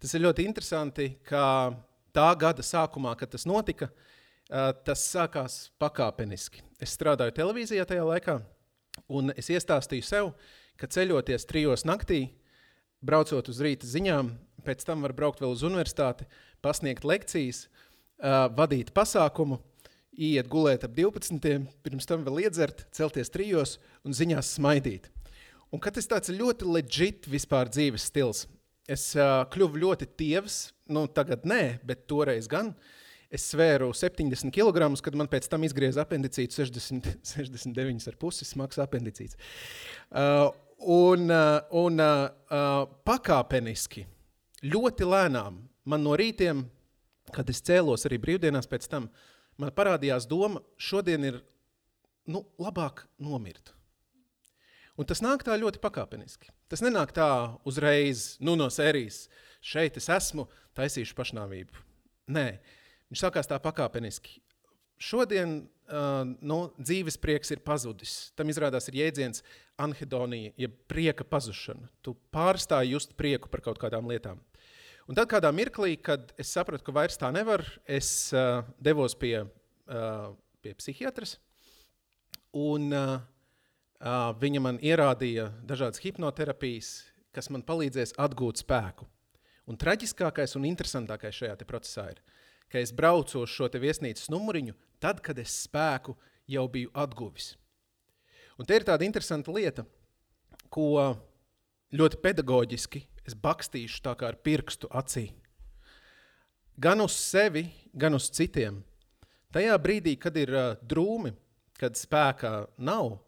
[0.00, 1.74] Tas ir ļoti interesanti, ka
[2.14, 3.90] tā gada sākumā, kad tas notika,
[4.48, 6.62] tas sākās pakāpeniski.
[6.82, 8.36] Es strādāju televīzijā tajā laikā,
[9.08, 10.32] un es iestāstīju sev,
[10.80, 12.26] ka ceļoties trijos naktī,
[13.02, 14.30] braucot uz rīta ziņām,
[14.66, 16.28] pēc tam var braukt vēl uz universitāti,
[16.62, 17.66] pasniegt lekcijas,
[18.56, 19.58] vadīt pasākumu,
[20.12, 25.08] iet gulēt ap 12, pirms tam vēl iedzert, celties trijos un ziņās smaidīt.
[25.72, 28.44] Un ka tas tāds ļoti leģit vispār dzīves stils.
[28.90, 32.74] Es uh, kļuvu ļoti tievs, nu tagad nē, bet toreiz gan.
[33.32, 39.38] Es svēru 70 kg, kad man pēc tam izgrieza apendicīts 60, 69,5 smags apendicīts.
[40.10, 40.50] Uh,
[40.86, 44.06] un uh, un uh, uh, pakāpeniski,
[44.62, 46.64] ļoti lēnām, man no rītiem,
[47.32, 49.08] kad es cēlos arī brīvdienās pēc tam,
[49.58, 51.40] man parādījās doma, šodien ir
[52.26, 53.72] nu, labāk nomirt.
[54.98, 56.50] Un tas nāk tā ļoti pakāpeniski.
[56.68, 57.28] Tas nenāk tā
[57.68, 59.24] uzreiz, nu, no sērijas,
[59.64, 61.80] šeit es esmu, taisīšu pašnāvību.
[62.32, 62.46] Nē,
[63.10, 64.40] viņš sākās tā pakāpeniski.
[65.02, 68.30] Šodien uh, nu, dzīves prieks ir pazudis.
[68.38, 69.42] Tam izrādās ir jēdziens
[69.82, 71.90] anhedonija, jeb prieka pazušana.
[72.06, 74.40] Tu pārstāji just prieku par kaut kādām lietām.
[75.10, 79.42] Un tad kādā mirklī, kad es sapratu, ka vairs tā nevar, es uh, devos pie,
[79.42, 80.28] uh,
[80.62, 81.34] pie psihiatras.
[82.54, 86.92] Un, uh, viņa man ierādīja dažādas hipnoterapijas,
[87.34, 89.08] kas man palīdzēs atgūt spēku.
[89.66, 92.22] Un traģiskākais un interesantākais šajā procesā ir,
[92.72, 96.16] ka es braucu uz šo viesnīcas numuriņu, tad, kad es spēku
[96.48, 97.52] jau biju atguvis.
[98.56, 99.84] Un te ir tāda interesanta lieta,
[100.72, 101.16] ko
[101.92, 105.28] ļoti pedagoģiski es bakstīšu tā kā ar pirkstu acī.
[106.80, 108.80] Gan uz sevi, gan uz citiem.
[109.52, 111.34] Tajā brīdī, kad ir uh, drūmi,
[111.76, 113.18] kad spēkā nav,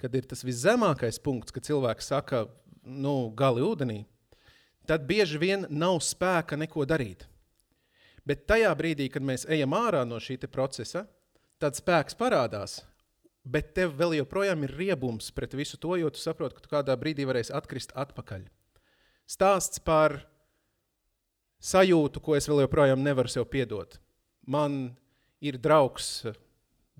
[0.00, 2.44] kad ir tas viszemākais punkts, kad cilvēks saka,
[2.84, 4.02] nu, gali ūdenī,
[4.88, 7.29] tad bieži vien nav spēka neko darīt.
[8.28, 11.06] Bet tajā brīdī, kad mēs ejam ārā no šī procesa,
[11.58, 12.80] tad spēks parādās.
[13.44, 16.96] Bet tev vēl joprojām ir riebums pret visu to, jo tu saproti, ka tu kādā
[17.00, 18.44] brīdī varēsi atkrist atpakaļ.
[19.24, 20.20] Stāsts par
[21.60, 23.96] sajūtu, ko es vēl joprojām nevaru sev piedot.
[24.44, 24.96] Man
[25.40, 26.26] ir draugs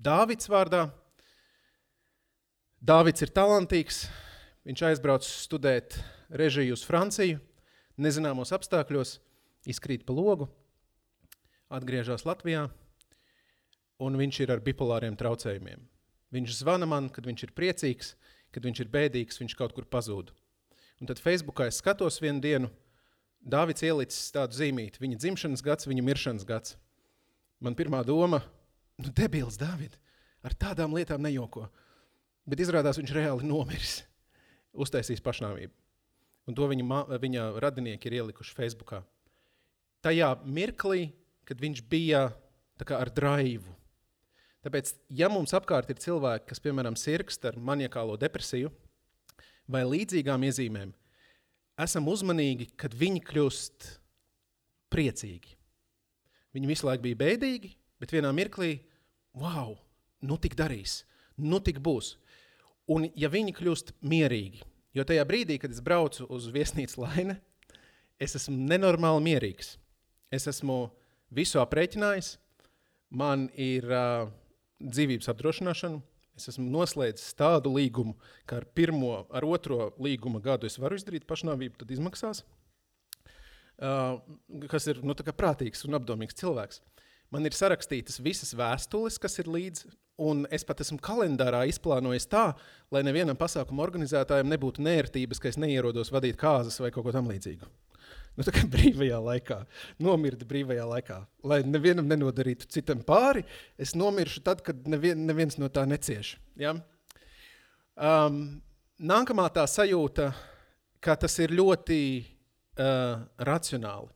[0.01, 0.87] Dāvids vārdā.
[2.81, 4.07] Dāvids ir talantīgs.
[4.65, 5.99] Viņš aizbrauc studēt
[6.33, 7.37] režiju uz Franciju,
[8.01, 9.19] nezināmos apstākļos,
[9.69, 10.47] izkrīt pa logu,
[11.71, 12.67] atgriežas Latvijā,
[14.01, 15.87] un viņš ir ar bipolāriem traucējumiem.
[16.31, 18.13] Viņš zvana man, kad viņš ir priecīgs,
[18.51, 20.31] kad viņš ir bēdīgs, viņš kaut kur pazūd.
[21.01, 22.71] Un tad Facebookā es skatos vienu dienu,
[23.41, 26.75] Dāvids ielicis tādu zīmīti, viņa dzimšanas gads, viņa miršanas gads.
[27.57, 28.43] Man pirmā doma,
[29.01, 29.95] nu debils Dāvid,
[30.45, 31.65] ar tādām lietām nejoko.
[32.45, 34.03] Bet izrādās viņš reāli nomiris,
[34.77, 35.73] uztaisīs pašnāvību.
[36.49, 39.01] Un to viņa, viņa radinieki ir ielikuši Facebookā.
[40.05, 41.09] Tajā mirklī,
[41.51, 42.29] kad viņš bija
[42.79, 43.73] kā, ar draivu.
[44.63, 48.71] Tāpēc, ja mums apkārt ir cilvēki, kas, piemēram, sirgst ar maniakālo depresiju
[49.71, 50.93] vai līdzīgām iezīmēm,
[51.83, 53.89] esam uzmanīgi, kad viņi kļūst
[54.93, 55.57] priecīgi.
[56.55, 58.77] Viņi visu laiku bija bēdīgi, bet vienā mirklī,
[59.35, 59.75] wow,
[60.23, 61.01] nu tik darīs,
[61.35, 62.13] nu tik būs.
[62.91, 64.63] Un ja viņi kļūst mierīgi,
[64.95, 67.41] jo tajā brīdī, kad es braucu uz viesnīcu Laine,
[68.21, 69.75] es esmu nenormāli mierīgs.
[70.31, 70.85] Es esmu
[71.31, 72.35] visu aprēķinājis,
[73.17, 74.29] man ir uh,
[74.81, 76.01] dzīvības apdrošināšana,
[76.41, 78.15] Es esmu noslēdzis tādu līgumu,
[78.49, 82.43] ka ar pirmo, ar otro līguma gadu es varu izdarīt pašnāvību, tad izmaksās.
[83.81, 84.17] Uh,
[84.69, 86.81] kas ir nu, prātīgs un apdomīgs cilvēks.
[87.33, 92.51] Man ir sarakstītas visas vēstules, kas ir līdzi, un es pat esmu kalendārā izplānojis tā,
[92.93, 97.69] lai nevienam pasākuma organizētājam nebūtu nērtības, ka es neierodos vadīt kāzas vai kaut ko tamlīdzīgu
[98.37, 99.59] nu, brīvajā laikā,
[100.01, 101.19] nomirti brīvajā laikā.
[101.47, 103.43] Lai nevienam nenodarītu citam pāri,
[103.81, 106.35] es nomiršu tad, kad nevien, neviens no tā necieš.
[106.59, 106.75] Ja?
[107.95, 108.61] Um,
[109.01, 110.31] nākamā tā sajūta,
[111.01, 114.11] ka tas ir ļoti uh, racionāli.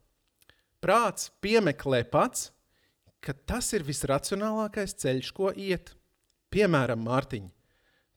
[0.85, 2.51] Prāts piemeklē pats,
[3.25, 5.95] ka tas ir visracionālākais ceļš, ko iet.
[6.53, 7.47] Piemēram, Mārtiņ,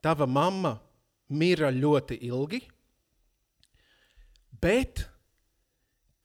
[0.04, 0.76] tava mamma
[1.32, 2.60] mira ļoti ilgi,
[4.60, 5.06] bet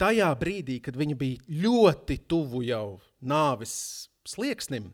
[0.04, 3.74] tajā brīdī, kad viņa bija ļoti tuvu jau nāves
[4.28, 4.92] slieksnim,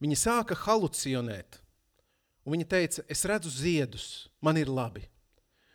[0.00, 1.60] viņa sāka halucinēt.
[2.46, 4.06] Viņa teica, es redzu ziedus,
[4.40, 5.02] man ir labi.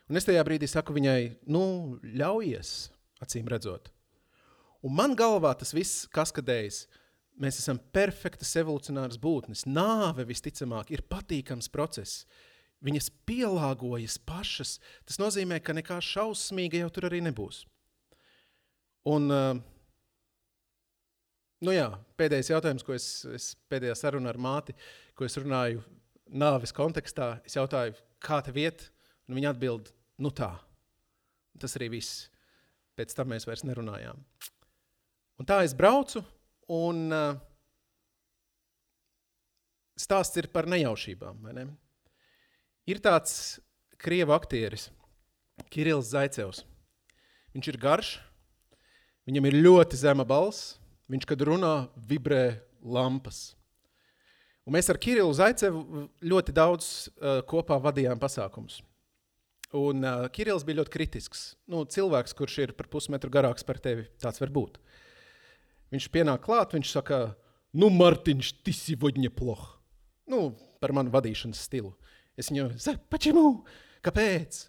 [0.08, 2.72] Un es tajā brīdī saku viņai, nu, ļaujies,
[3.24, 3.92] acīm redzot.
[4.82, 6.86] Un man galvā tas viss kaskadējas.
[7.42, 9.66] Mēs esam perfektas evolucionāras būtnes.
[9.70, 12.26] Nāve visticamāk ir patīkams process.
[12.82, 14.80] Viņas pielāgojas pašas.
[15.06, 17.66] Tas nozīmē, ka nekā šausmīga jau tur arī nebūs.
[19.10, 19.58] Un, uh,
[21.66, 21.88] nu jā,
[22.22, 24.76] pēdējais jautājums, ko es, es pēdējā sarunā ar māti,
[25.18, 25.82] ko es runāju
[26.32, 28.86] nāves kontekstā, es jautāju, kā tev iet,
[29.28, 29.90] un viņa atbild,
[30.22, 30.54] nu tā.
[31.60, 32.28] Tas arī viss.
[32.98, 34.20] Pēc tam mēs vairs nerunājām.
[35.42, 36.22] Un tā es braucu,
[36.70, 37.40] un uh,
[39.98, 41.48] stāsts ir par nejaušībām.
[41.58, 41.66] Ne?
[42.90, 43.58] Ir tāds
[44.02, 44.90] krievu aktieris,
[45.72, 46.64] Kirillis Zaicevs.
[47.56, 48.12] Viņš ir garš,
[49.30, 50.76] Viņam ir ļoti zema balss,
[51.12, 51.74] viņš, kad runā,
[52.10, 53.52] vibrē lampas.
[54.66, 58.80] Un mēs ar Kirillu Zaicevu ļoti daudz uh, kopā vadījām pasākumus.
[59.78, 61.44] Un eh, uh, Kirillis bija ļoti kritisks.
[61.72, 64.82] Nu, cilvēks, kurš ir par pusmetru garāks par tevi, tāds var būt.
[65.96, 67.22] Viņš pienāk klāt, viņš saka,
[67.76, 69.64] nu, Martiņš, tu esi voģņa ploh.
[70.32, 70.52] Nu,
[70.84, 71.94] par manu vadīšanas stilu.
[72.40, 73.46] Es viņam saku, pačemu,
[74.06, 74.66] kāpēc?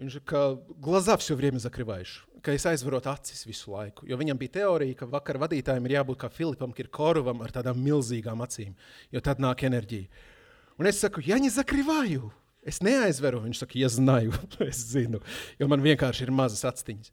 [0.00, 0.42] Viņš ir kā
[0.80, 4.06] glazā visu laiku zakrivējuši, ka es aizveru acis visu laiku.
[4.08, 8.40] Jo viņam bija teorija, ka vakar vadītājiem ir jābūt kā Filipam Kirkoram ar tādām milzīgām
[8.40, 8.72] acīm,
[9.12, 10.08] jo tad nāk enerģija.
[10.80, 12.30] Un es saku, ja viņi zakrivēju,
[12.64, 13.42] es neaizveru.
[13.44, 14.32] Viņš saka, ja zināju,
[14.70, 15.20] es zinu,
[15.60, 17.12] jo man vienkārši ir mazas aciņas.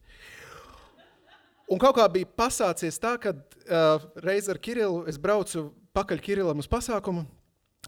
[1.67, 6.63] Un kaut kā bija pasācies tā, ka uh, reiz ar Kirillu es braucu pakaļ Kirillam
[6.63, 7.25] uz pasākumu,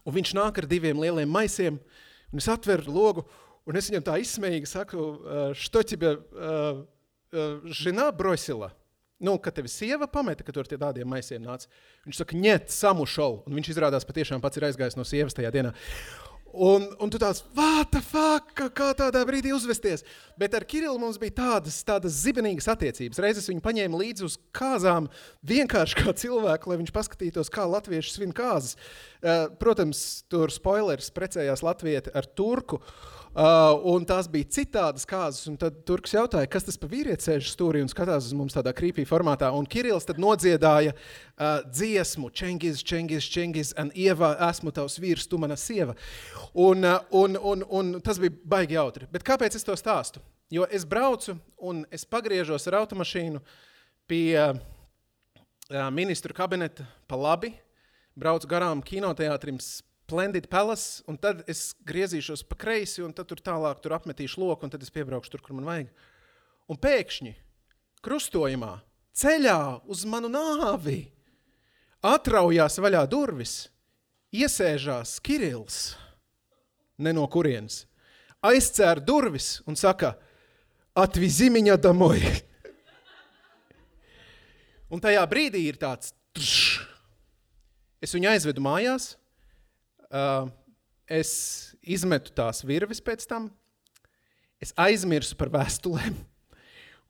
[0.04, 1.80] un viņš nāk ar diviem lieliem maisiem,
[2.28, 3.24] un es atveru logu.
[3.65, 5.05] Un es viņam tā izsmējīgi saku,
[5.57, 6.17] что тебе
[7.65, 8.71] žena brosila?
[9.19, 11.69] Nu, kad tevi sieva pameta, ka tur tie tādiem maisiem nāca.
[12.05, 13.45] Viņš saka, ņet, samušol.
[13.47, 15.71] Un viņš izrādās patiešām pats ir aizgājis no sievas tajā dienā.
[16.55, 20.05] Un, un tu tāds, what the fuck, kā tādā brīdī uzvesties?
[20.39, 23.19] Bet ar Kirillu mums bija tādas, tādas zibenīgas attiecības.
[23.23, 25.09] Reizes viņu paņēma līdzi uz kāzām,
[25.47, 28.77] vienkārši kā cilvēku, lai viņš paskatītos, kā latvieši svin kāzas.
[29.19, 32.79] Uh, protams, tur spoilers precējās latvieti ar turku.
[32.79, 35.44] Uh, Uh, un tās bija citādas kārtas.
[35.60, 39.04] Tad Turks jautāja, kas tas par vīrieti sēž stūrī un skatās uz mums tādā krīpī
[39.06, 39.52] formātā.
[39.54, 45.38] Un Kirillis tad nodziedāja uh, dziesmu, Čengis, Čengis, Čengis, un Ieva, esmu tavs vīrs, tu
[45.38, 45.94] mana sieva.
[46.58, 49.06] Un, uh, un, un, un tas bija baigi jautri.
[49.14, 50.24] Bet kāpēc es to stāstu?
[50.50, 53.38] Jo es braucu un es pagriežos ar automašīnu
[54.10, 54.58] pie uh,
[55.94, 57.52] ministru kabineta pa labi,
[58.18, 59.62] braucu garām kinoteātrim
[60.10, 64.66] Splendid Palace, un tad es griezīšos pa kreisi, un tad tur tālāk tur apmetīšu loku,
[64.66, 65.92] un tad es piebraukšu tur, kur man vajag.
[66.66, 67.30] Un pēkšņi
[68.02, 68.72] krustojumā,
[69.14, 71.04] ceļā uz manu nāvi,
[72.02, 73.54] atraujās vaļā durvis,
[74.34, 75.78] iesēžās Kirills,
[76.98, 77.84] ne no kurienes,
[78.42, 80.16] aizcēra durvis un saka,
[80.98, 82.18] atvizimiņa damoj.
[84.90, 86.82] un tajā brīdī ir tāds, tš,
[88.02, 89.12] es viņu aizvedu mājās,
[90.10, 90.50] uh,
[91.10, 93.50] es izmetu tās virves pēc tam,
[94.62, 96.14] es aizmirsu par vēstulēm.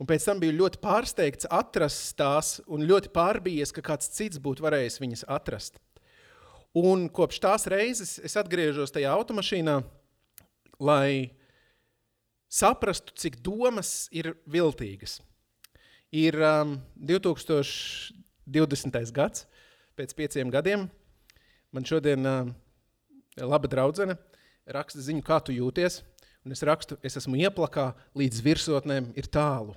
[0.00, 4.64] Un pēc tam biju ļoti pārsteigts atrast tās un ļoti pārbījies, ka kāds cits būtu
[4.64, 5.76] varējis viņas atrast.
[6.72, 9.82] Un kopš tās reizes es atgriežos tajā automašīnā,
[10.80, 11.36] lai
[12.48, 15.20] saprastu, cik domas ir viltīgas.
[16.16, 19.12] Ir um, 2020.
[19.14, 19.46] gads,
[19.98, 20.88] pēc pieciem gadiem.
[21.70, 22.48] Man šodien uh,
[23.38, 24.16] laba draudzene,
[24.70, 26.00] raksta ziņu, kā tu jūties,
[26.46, 29.76] un es rakstu, es esmu ieplakā, līdz virsotnēm ir tālu.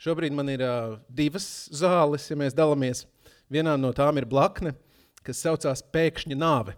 [0.00, 3.04] Šobrīd man ir uh, divas zāles, ja mēs dalāmies.
[3.52, 4.72] Vienā no tām ir blakne,
[5.26, 6.76] kas saucās pēkšņa nāve,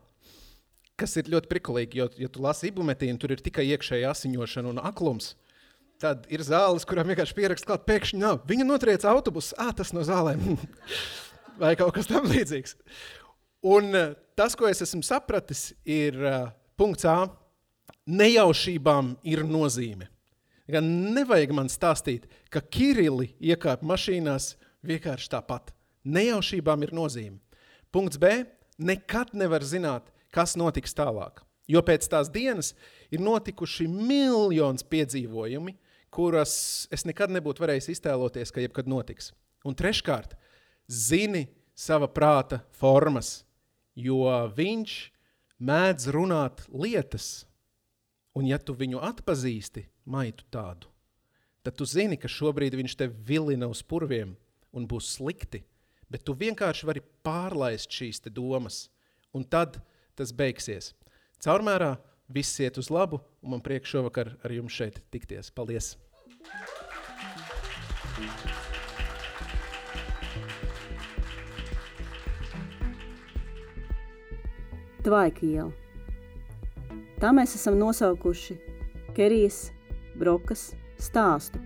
[0.98, 4.82] kas ir ļoti prikulīgi, jo, ja tu lasi ibumetīnu, tur ir tikai iekšēja asiņošana un
[4.82, 5.36] aklums.
[6.02, 8.40] Tad ir zāles, kurām vienkārši pierakst klāt pēkšņi nav.
[8.48, 10.56] Viņa notriec autobusu, ā, tas no zālēm.
[11.62, 12.74] Vai kaut kas tam līdzīgs.
[13.62, 13.94] Un
[14.34, 16.48] tas, ko es esmu sapratis, ir uh,
[16.78, 17.28] punkts A.
[18.10, 20.08] Nejaušībām ir nozīme.
[20.66, 25.70] Gan nevajag man stāstīt, ka Kirili iekāpa mašīnās vienkārši tāpat.
[26.02, 27.38] Nejaušībām ir nozīme.
[27.94, 28.42] Punkts B.
[28.82, 31.44] Nekad nevar zināt, kas notiks tālāk.
[31.70, 32.72] Jo pēc tās dienas
[33.14, 35.76] ir notikuši miljons piedzīvojumi,
[36.10, 36.54] kuras
[36.90, 39.30] es nekad nebūtu varējis iztēloties, ka jebkad notiks.
[39.62, 40.34] Un treškārt,
[40.90, 41.46] zini
[41.78, 43.42] sava prāta formas
[43.98, 44.26] jo
[44.56, 44.94] viņš
[45.62, 47.46] mēdz runāt lietas,
[48.34, 50.88] un ja tu viņu atpazīsti, maitu tādu,
[51.62, 54.34] tad tu zini, ka šobrīd viņš tev vilina uz purviem
[54.72, 55.62] un būs slikti,
[56.10, 58.88] bet tu vienkārši vari pārlaist šīs te domas,
[59.32, 59.80] un tad
[60.18, 60.92] tas beigsies.
[61.42, 61.96] Caurmērā
[62.32, 65.50] viss iet uz labu, un man prieks šovakar ar jums šeit tikties.
[65.50, 65.96] Paldies!
[68.14, 68.51] Thank you.
[75.02, 75.72] Tvaika iela.
[77.18, 78.54] Tā mēs esam nosaukuši
[79.16, 79.72] Kerijas
[80.18, 81.58] brokas stāstu.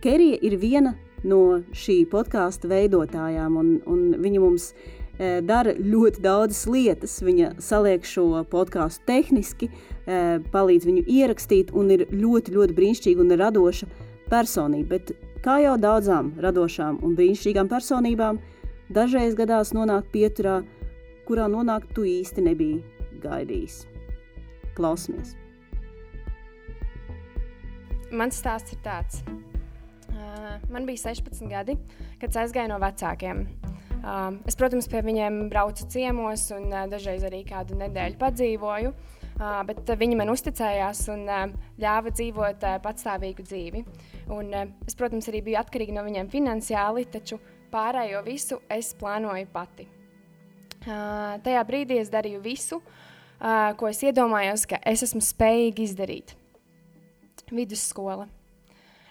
[0.00, 0.94] Kerija ir viena
[1.28, 7.18] no šī podkāstu veidotājām, un, un viņa mums e, dara ļoti daudzas lietas.
[7.24, 13.36] Viņa saliek šo podkāstu tehniski, e, palīdz viņu ierakstīt, un ir ļoti, ļoti brīnišķīga un
[13.42, 13.90] radoša
[14.30, 14.96] personība.
[14.96, 15.12] Bet
[15.44, 18.40] kā jau daudzām radošām un brīnišķīgām personībām,
[18.88, 20.62] dažreiz gadās nonākt pieturā
[21.28, 22.80] kurā nonākt tu īsti nebija
[23.22, 23.82] gaidījis.
[24.78, 25.34] Klausamies!
[28.08, 29.20] Mans stāsts ir tāds.
[30.72, 31.76] Man bija 16 gadi,
[32.20, 33.44] kad es aizgāju no vecākiem.
[34.48, 38.94] Es, protams, pie viņiem braucu ciemos un dažreiz arī kādu nedēļu padzīvoju,
[39.68, 41.26] bet viņi man uzticējās un
[41.82, 43.84] ļāva dzīvot patstāvīgu dzīvi.
[44.32, 44.54] Un,
[44.86, 47.40] es, protams, arī biju atkarīga no viņiem finansiāli, taču
[47.74, 49.88] pārējo visu es plānoju pati.
[50.88, 52.80] Tajā brīdī es darīju visu,
[53.38, 56.34] ko es iedomājos, ka es esmu spējīga izdarīt.
[57.52, 58.26] Vidusskola.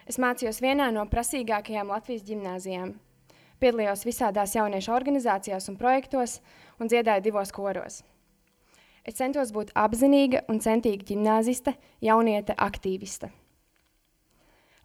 [0.08, 2.94] Es mācījos vienā no prasīgākajām Latvijas gimnājām.
[3.58, 6.38] Piedalījos visādās jauniešu organizācijās un projektos
[6.80, 8.04] un dziedāju divos koros.
[9.08, 11.74] Es centos būt apzinīga un centīga gimnāziste,
[12.04, 13.32] jauniete, aktīviste.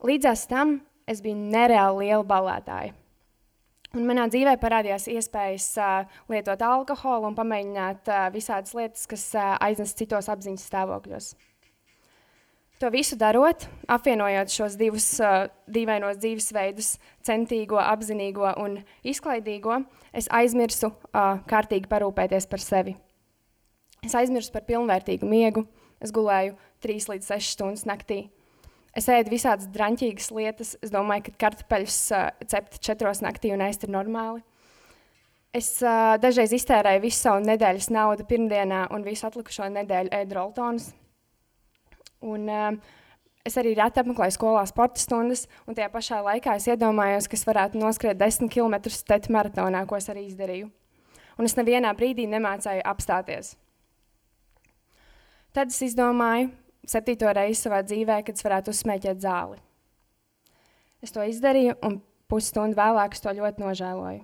[0.02, 2.94] Līdzās tam es biju nereāli liela balētāja.
[3.92, 9.54] Un manā dzīvē parādījās iespējas uh, lietot alkoholu un pamēģināt uh, visādas lietas, kas uh,
[9.60, 11.26] aiznes citos apziņas stāvokļos.
[12.80, 19.82] To visu darot, apvienojot šos divus uh, dīvainos dzīvesveidus, centīgo, apzinīgo un izklaidīgo,
[20.16, 22.96] es aizmirsu uh, kārtīgi parūpēties par sevi.
[24.02, 25.62] Es aizmirsu par pilnvērtīgu miegu.
[26.02, 28.24] Es gulēju 3 līdz 6 stundas naktī.
[28.96, 30.74] Es ēdu visādas drāmīgas lietas.
[30.84, 34.42] Es domāju, ka kartupeļus uh, cept 4 naktī un ēst ir normāli.
[35.52, 40.90] Es uh, dažreiz iztērēju visu savu nedēļas naudu pirmdienā un visu atlikušo nedēļu ēdu roltonus.
[42.22, 42.98] Un, uh,
[43.42, 47.42] Es arī reti apmeklēju skolā sporta stundas, un tajā pašā laikā es iedomājos, ka es
[47.48, 50.68] varētu noskriet 10 km stetu maratonā, ko es arī izdarīju.
[51.40, 53.56] Un es nevienā brīdī nemācīju apstāties.
[55.52, 56.52] Tad es izdomāju,
[56.88, 59.60] septīto reizi savā dzīvē, kad es varētu uzsmēķēt zāli.
[61.02, 61.98] Es to izdarīju, un
[62.30, 64.22] pusstundu vēlāk es to ļoti nožēloju.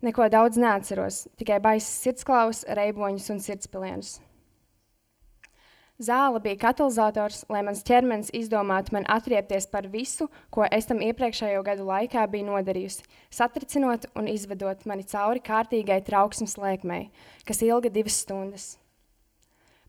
[0.00, 4.16] Neko daudz neatceros, tikai baisas sirdsklaus, reiboņus un sirdspilienus.
[6.00, 11.60] Zāle bija katalizators, lai mans ķermenis izdomātu man atriepties par visu, ko es tam iepriekšējo
[11.66, 17.10] gadu laikā biju nodarījusi, satricinot un izvedot mani cauri kārtīgai trauksmes lēkmei,
[17.44, 18.70] kas ilga divas stundas.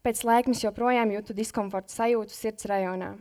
[0.01, 3.13] Pēc lēkmes joprojām jūtu diskomforta sajūtu sirds rajonā.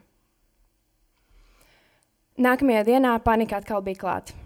[2.41, 4.37] Nākamajā dienā panika atkal bija klāta.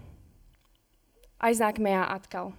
[1.39, 2.51] Aiznākamajā atkal.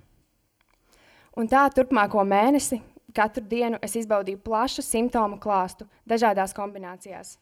[1.37, 2.81] Un tā turpmāko mēnesi
[3.17, 7.39] Katru dienu es izbaudīju plašu simptomu klāstu, dažādās kombinācijās.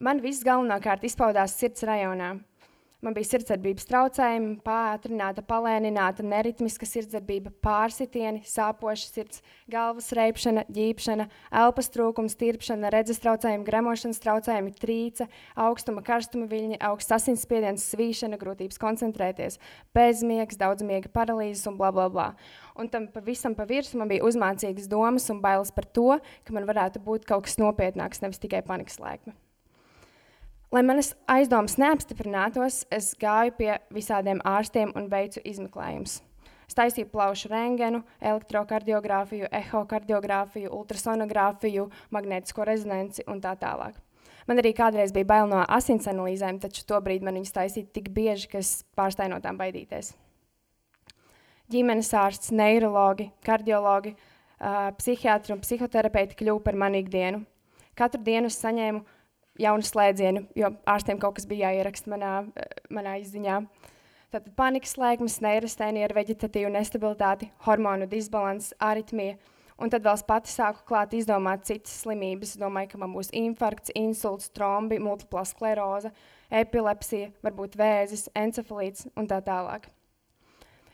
[0.00, 2.34] Man viss galvenokārt izpaudās sirds rajonā.
[3.00, 9.40] Man bija sirdsdarbības traucējumi, pātrināta, palēnināta, neritmiska sirdsdarbība, pārsitieni, sāpoša sirds,
[9.72, 11.24] galvas reibšana, ģīpšana,
[11.62, 18.80] elpas trūkums, tirpšana, redzes traucējumi, gremošanas traucējumi, trīce, augstuma, karstuma viļņi, augsts asinsspiediens, svīšana, grūtības
[18.84, 19.56] koncentrēties,
[19.96, 22.30] bezmiegs, daudz miega paralīzes un bla bla bla.
[22.76, 26.10] Un tam pavisam pa virsmu man bija uzmācīgas domas un bailes par to,
[26.44, 29.40] ka man varētu būt kaut kas nopietnāks, nevis tikai panikas lēkme.
[30.70, 36.20] Lai manas aizdomas neapstiprinātos, es gāju pie visādiem ārstiem un veicu izmeklējumus.
[36.70, 43.98] Es taisīju plaušu rengenu, elektrokardiogrāfiju, ehokardiogrāfiju, ultrasonogrāfiju, magnētisko rezonanci un tā tālāk.
[44.46, 48.46] Man arī kādreiz bija bail no asins analīzēm, taču tobrīd man viņas taisīja tik bieži,
[48.54, 50.14] ka es pārstāju no tām baidīties.
[51.70, 57.42] Ģimenes ārsts, neiroloģi, kardiologi, uh, psihiatri un psihoterapeiti kļuva par manu ikdienu.
[57.98, 59.02] Katru dienu es saņēmu
[59.60, 62.34] jaunu slēdzienu, jo ārstiem kaut kas bija jāieraksta manā,
[62.92, 63.60] manā izziņā.
[64.30, 69.38] Tātad panikas slēgmes, neirastēnie ar veģetatīvu nestabilitāti, hormonu disbalanss, aritmija.
[69.80, 72.52] Un tad vēl es pati sāku klāt izdomāt citas slimības.
[72.54, 76.12] Es domāju, ka man būs infarkts, insults, trombi, multiplā skleroze,
[76.52, 79.88] epilepsija, varbūt vēzis, encefalīts un tā tālāk.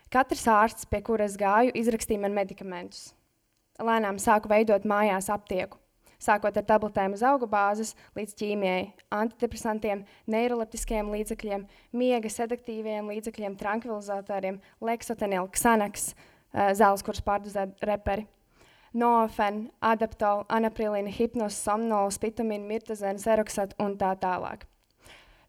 [0.09, 3.11] Katrs ārsts, pie kuras gāju, izrakstīja man medikamentus.
[3.77, 5.77] Lēnām sāku veidot mājās aptieku
[6.21, 14.61] sākot ar tabletēm uz auga bāzes līdz ķīmijai, antidepresantiem, neiroleptiskiem līdzekļiem, miega sedaktīviem līdzekļiem, tranquilizatoriem,
[14.81, 16.11] leksotenilu, ksanaks,
[16.53, 18.27] zāles, kuras pārdozē reperi.
[18.97, 24.63] Nofen, adaptolu, anaprilīnu, hipnosu, somnolu, spitamīnu, mirtazēnu, seroksatu un tā tālāk.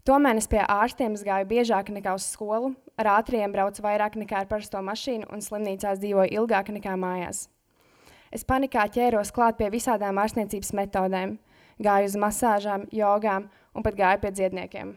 [0.08, 4.48] Tomēr es pie ārstiem gāju biežāk nekā uz skolu, ar ātriem braucu vairāk nekā ar
[4.50, 7.46] parasto mašīnu un slimnīcās dzīvoju ilgāk nekā mājās.
[8.34, 11.36] Es panikā ķēros klāt pie visādām ārstniecības metodēm,
[11.82, 14.96] gāju uz masāžām, jogām un pat gāju pie dziedniekiem.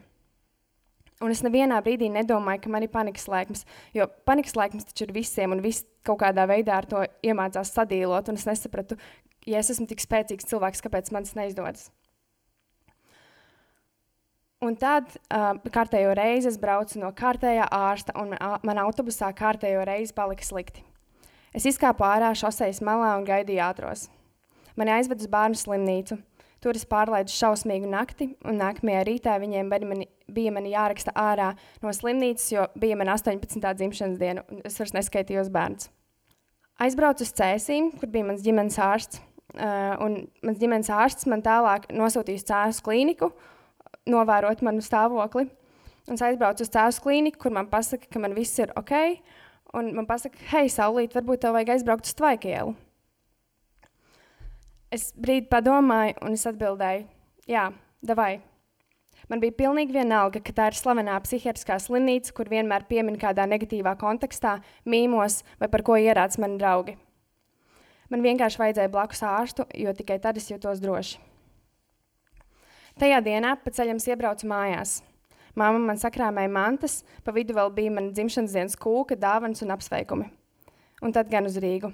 [1.21, 3.63] Un es nevienā brīdī nedomāju, ka man ir panikas lēkmes,
[3.93, 8.31] jo panikas lēkmes taču ir visiem, un viss kaut kādā veidā ar to iemācās sadīlot.
[8.33, 8.97] Es nesapratu,
[9.45, 11.91] ja es esmu tik spēcīgs cilvēks, kāpēc man tas neizdodas.
[14.61, 20.13] Un tad uh, kārtējo reizi es braucu no kārtējā ārsta, un man autobusā kārtējo reizi
[20.17, 20.83] palika slikti.
[21.51, 24.07] Es izkāpu ārā šoseis malā un gaidīju ātros.
[24.79, 26.15] Mani aizved uz bērnu slimnīcu.
[26.61, 31.49] Tur es pārlaidu šausmīgu nakti, un nākamajā rītā viņiem mani, bija mani jāraksta ārā
[31.81, 33.65] no slimnīcas, jo bija mana 18.
[33.79, 35.89] dzimšanas diena, un es vairs neskaitījos bērns.
[36.81, 39.19] Aizbraucu uz Cēsīm, kur bija mans ģimenes ārsts,
[39.57, 43.33] uh, un mans ģimenes ārsts man tālāk nosūtīja uz Cēsu klīniku,
[44.09, 45.49] novērot manu stāvokli.
[46.07, 48.95] Un es aizbraucu uz Cēsu klīniku, kur man pasaka, ka man viss ir ok,
[49.77, 52.75] un man pasaka, hei, saulīt, varbūt tev vajag aizbraukt uz tvaikielu.
[54.91, 57.05] Es brīdi padomāju, un es atbildēju,
[57.47, 57.69] jā,
[58.03, 58.41] davai.
[59.31, 63.93] Man bija pilnīgi vienalga, ka tā ir slavenā psihiatriskā slimnīca, kur vienmēr piemin kādā negatīvā
[64.01, 66.97] kontekstā, mīmos vai par ko ierāds mani draugi.
[68.11, 71.21] Man vienkārši vajadzēja blakus ārstu, jo tikai tad es jutos droši.
[72.99, 74.99] Tajā dienā pa ceļam iebraucu mājās.
[75.57, 80.29] Māma man sakrāmēja mantas, pa vidu vēl bija mana dzimšanas dienas kūka, dāvanas un apsveikumi.
[81.01, 81.91] Un tad gan uz Rīgu.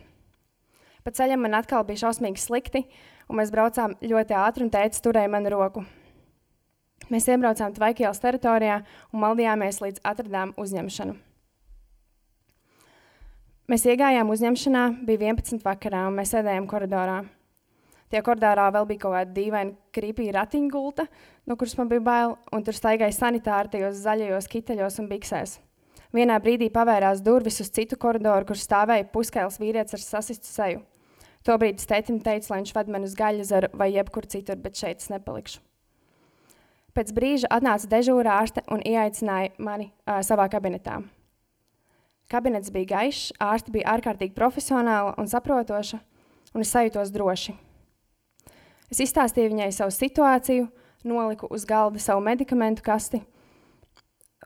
[1.03, 2.84] Pa ceļam man atkal bija šausmīgi slikti,
[3.32, 5.86] un mēs braucām ļoti ātri, un tēvs turēja manu roku.
[7.08, 8.82] Mēs iebraucām Tvaikielas teritorijā
[9.14, 11.16] un maldījāmies līdz atradām uzņemšanu.
[13.68, 17.22] Mēs iegājām uzņemšanā, bija 11 vakarā, un mēs sēdējām koridorā.
[18.08, 21.08] Tie koridorā vēl bija kaut kāda dīvaina, krīpīga ratiņgulta,
[21.47, 25.58] no kuras man bija bail, un tur staigāja sanitāri tajos zaļajos kiteļos un biksēs.
[26.16, 30.86] Vienā brīdī pavērās durvis uz citu koridoru, kur stāvēja puskails vīrietis ar sasistu seju.
[31.47, 35.12] Tobrīd tētim teica, lai viņš ved mani uz gaļazaru vai jebkur citur, bet šeit es
[35.12, 35.60] nepalikšu.
[36.95, 41.01] Pēc brīža atnāca dežūra ārste un ieaicināja mani uh, savā kabinetā.
[42.32, 46.01] Kabinets bija gaišs, ārste bija ārkārtīgi profesionāla un saprotoša,
[46.55, 47.53] un es sajūtos droši.
[48.91, 50.67] Es izstāstīju viņai savu situāciju,
[51.07, 53.21] noliku uz galda savu medikamentu kasti,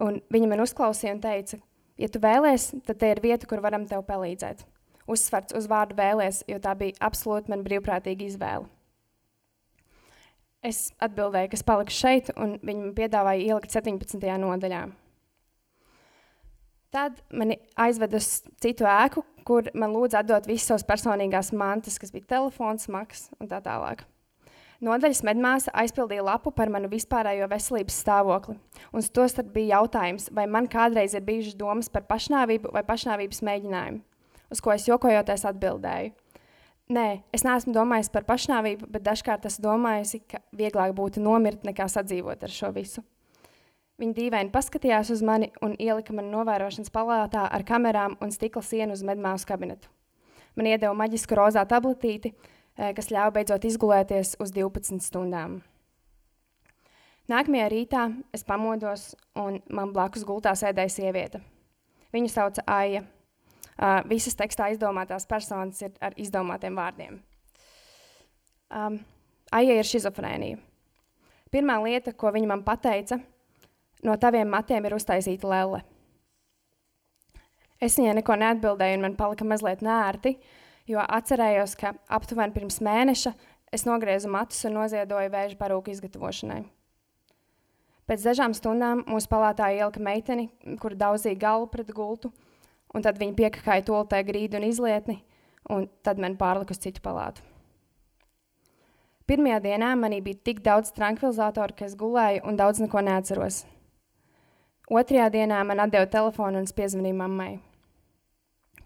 [0.02, 1.60] un viņa man uzklausīja un teica,
[2.02, 4.66] ja tu vēlēsies, tad te ir vieta, kur varam tev palīdzēt.
[5.12, 8.70] Uzsverts uz vārdu vēlēs, jo tā bija absolūti man brīvprātīga izvēle.
[10.62, 14.22] Es atbildēju, ka es palikšu šeit, un viņi man piedāvāja ielikt 17.
[14.44, 14.84] nodaļā.
[16.94, 22.14] Tad mani aizveda uz citu ēku, kur man lūdza atdot visas savas personīgās mantas, kas
[22.14, 24.04] bija telefons, maks un tā tālāk.
[24.82, 28.56] Nodaļas medmāsa aizpildīja lapu par manu vispārējo veselības stāvokli.
[28.90, 34.00] Un tostarp bija jautājums, vai man kādreiz ir bijušas domas par pašnāvību vai pašnāvības mēģinājumu,
[34.50, 36.16] uz ko es jokojoties atbildēju.
[36.92, 41.86] Nē, es neesmu domājis par pašnāvību, bet dažkārt esmu domājusi, ka vieglāk būtu nomirt nekā
[41.88, 43.04] sadzīvot ar šo visu.
[44.02, 48.98] Viņa dīvaini paskatījās uz mani un ielika mani novērošanas palātā ar kamerām un stikla sienu
[48.98, 49.94] uz medmāsu kabinetu.
[50.58, 52.34] Man iedeva maģisku rozā tabletīti,
[52.98, 55.60] kas ļauj beidzot izgulēties uz 12 stundām.
[57.30, 61.42] Nākamajā rītā es pamodos, un man blakus gultā sēdēja sieviete.
[62.12, 63.04] Viņu sauca Aija.
[63.82, 67.22] Uh, visas tekstā izdomātās personas ir ar izdomātiem vārdiem.
[68.70, 69.00] Um,
[69.54, 70.60] Aija ir schizofrēnija.
[71.52, 73.18] Pirmā lieta, ko viņa man teica,
[74.04, 75.82] no taviem matiem ir uztaisīta lelle.
[77.82, 80.61] Es viņai neko neatbildēju, un man palika mazliet nērti, uh,
[80.92, 83.34] jo atcerējos, ka aptuveni pirms mēneša
[83.72, 86.64] es nogriezu matus un noziedoju vēža parūku izgatavošanai.
[88.10, 90.50] Pēc dažām stundām mūsu palātā ielika meiteni,
[90.82, 92.34] kur daudzīja galvu pret gultu,
[92.92, 95.22] un tad viņa piekakāja toltē grīdu un izlietni,
[95.72, 97.46] un tad man pārlika uz citu palātu.
[99.32, 103.64] Pirmajā dienā manī bija tik daudz tranquilizatoru, ka es gulēju un daudz neko neatceros.
[104.92, 107.54] Otrajā dienā man atdeva telefonu un es piezvanīju mammai.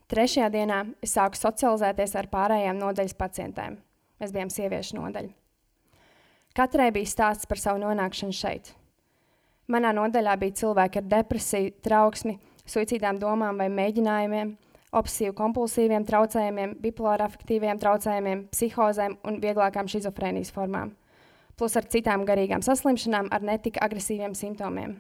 [0.06, 3.80] Trešajā dienā es sāku socializēties ar pārējām nodaļas pacientēm.
[4.22, 5.32] Mēs bijām sieviešu nodaļa.
[6.56, 8.70] Katrai bija stāsts par savu nonākšanu šeit.
[9.68, 12.36] Manā nodaļā bija cilvēki ar depresiju, trauksmi,
[12.70, 14.53] suicīdām domām vai mēģinājumiem,
[14.95, 20.93] obsesīvu kompulsīviem traucējumiem, bipolāra afektīviem traucējumiem, psihozēm un vieglākām schizofrēnijas formām,
[21.58, 24.99] plus ar citām garīgām saslimšanām ar netika agresīviem simptomiem.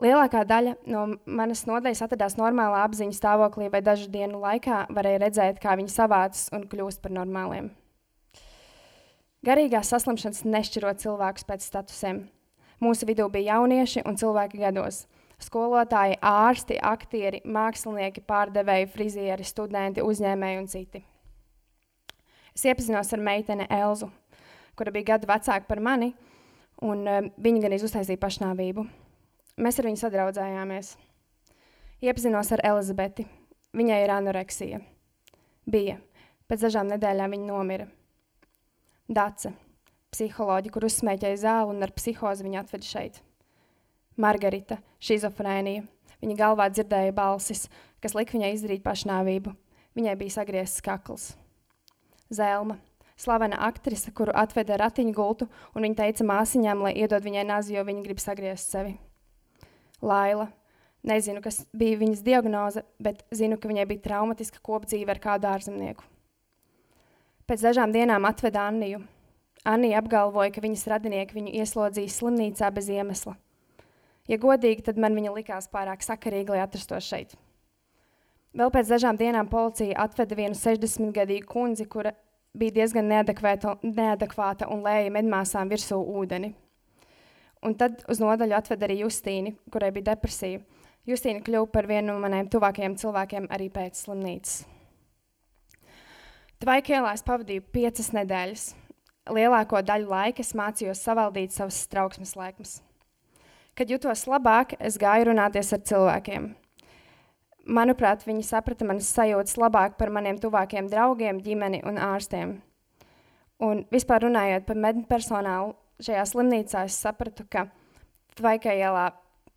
[0.00, 5.58] Lielākā daļa no manas nodaļas atradās normālā apziņas stāvoklī, vai dažu dienu laikā varēja redzēt,
[5.60, 7.68] kā viņi savācas un kļūst par normāliem.
[9.44, 12.22] Garīgās saslimšanas nešķiro cilvēkus pēc statusiem.
[12.80, 15.02] Mūsu vidū bija jaunieši un cilvēki gados.
[15.40, 21.02] Skolotāji, ārsti, aktieri, mākslinieki, pārdevēji, frizieri, studenti, uzņēmēji un citi.
[22.56, 24.08] Es iepazinos ar meiteni Elzu,
[24.76, 26.10] kura bija gadu vecāka par mani,
[26.80, 28.88] un um, viņa gan izuztaisīja pašnāvību.
[29.58, 30.92] Mēs ar viņu sadraudzējāmies.
[32.00, 33.26] Iepazinos ar Elizabeti.
[33.76, 34.78] Viņai ir anoreksija.
[35.70, 35.98] Bija.
[36.50, 37.86] Pēc dažām nedēļām viņa nomira.
[39.10, 39.52] Dace,
[40.14, 43.20] psiholoģija, kur uzsmēķēja zāli un ar psihozi viņu atveda šeit.
[44.20, 45.84] Margarita, šizofrēnija.
[46.20, 47.66] Viņa galvā dzirdēja balsis,
[48.02, 49.54] kas lika viņai izdarīt pašnāvību.
[49.98, 51.30] Viņai bija sagriezts kakls.
[52.30, 52.78] Zelma,
[53.18, 57.86] slavena aktrise, kuru atveda ratiņu gultu, un viņa teica māsiņām, lai iedod viņai nazi, jo
[57.86, 58.94] viņa grib sagriezt sevi.
[60.02, 60.48] Laila.
[61.06, 66.04] Nezinu, kas bija viņas diagnoze, bet zinu, ka viņai bija traumatiska kopdzīve ar kādu ārzemnieku.
[67.48, 69.00] Pēc dažām dienām atveda Anniju.
[69.64, 73.34] Anija apgalvoja, ka viņas radinieki viņu ieslodzīja slimnīcā bez iemesla.
[74.28, 77.34] Ja godīgi, tad man viņa likās pārāk sakarīga, lai atrastos šeit.
[78.56, 82.12] Vēl pēc dažām dienām policija atveda vienu 60-gadīgu kundzi, kura
[82.56, 86.52] bija diezgan neadekvāta un lēja medmāsām virsū ūdeni.
[87.60, 90.62] Un tad uz nodaļu atveda arī Justīnu, kurai bija depresija.
[91.08, 94.62] Justīna kļuva par vienu no maniem tuvākajiem cilvēkiem arī pēc slimnīcas.
[96.60, 98.64] Tvaikēlā es pavadīju piecas nedēļas.
[99.32, 102.78] Lielāko daļu laika es mācījos savaldīt savas trauksmes laikmes.
[103.76, 106.50] Kad jutos labāk, es gāju runāties ar cilvēkiem.
[107.70, 112.58] Manuprāt, viņi saprata manas sajūtas labāk par maniem tuvākiem draugiem, ģimeni un ārstiem.
[113.60, 115.74] Un vispār runājot par medpersonālu,
[116.04, 117.68] šajā slimnīcā es sapratu, ka
[118.38, 119.10] Tvaikai ielā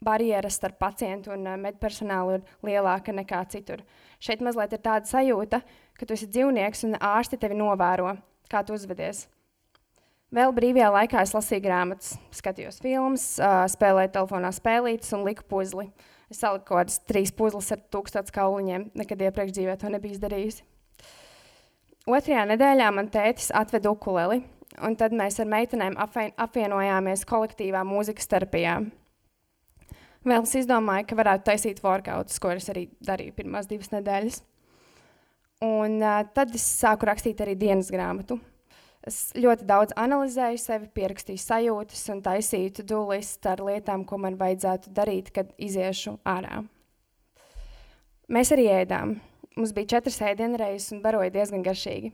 [0.04, 3.84] barjera starp pacientu un uh, medpersonālu ir lielāka nekā citur.
[4.24, 5.62] Šeit mazliet ir tāda sajūta,
[5.96, 8.16] ka tu esi dzīvnieks un ārsti tevi novēro,
[8.52, 9.28] kā tu uzvedies.
[10.34, 15.88] Vēl brīvajā laikā es lasīju grāmatas, skatījos filmas, uh, spēlēju telefonā spēlītas un liku puzli.
[16.34, 20.66] Es saliku kaut kādas trīs puzles ar tūkstotis kauliņiem, nekad iepriekš dzīvē to nebiju darījusi.
[22.10, 24.42] Otrajā nedēļā man tētis atveda ukuleli,
[24.82, 28.80] un tad mēs ar meitenēm apvienojāmies kolektīvā mūzikas terapijā.
[30.24, 34.40] Vēl es izdomāju, ka varētu taisīt workoutus, ko es arī darīju pirmās divas nedēļas.
[35.64, 38.40] Un uh, tad es sāku rakstīt arī dienas grāmatu.
[39.04, 44.40] Es ļoti daudz analizēju sevi, pierakstīju sajūtas un taisīju to listu ar lietām, ko man
[44.40, 46.62] vajadzētu darīt, kad iziešu ārā.
[48.32, 49.18] Mēs arī ēdām.
[49.58, 52.14] Mums bija četras ēdienreizes un baroja diezgan garšīgi.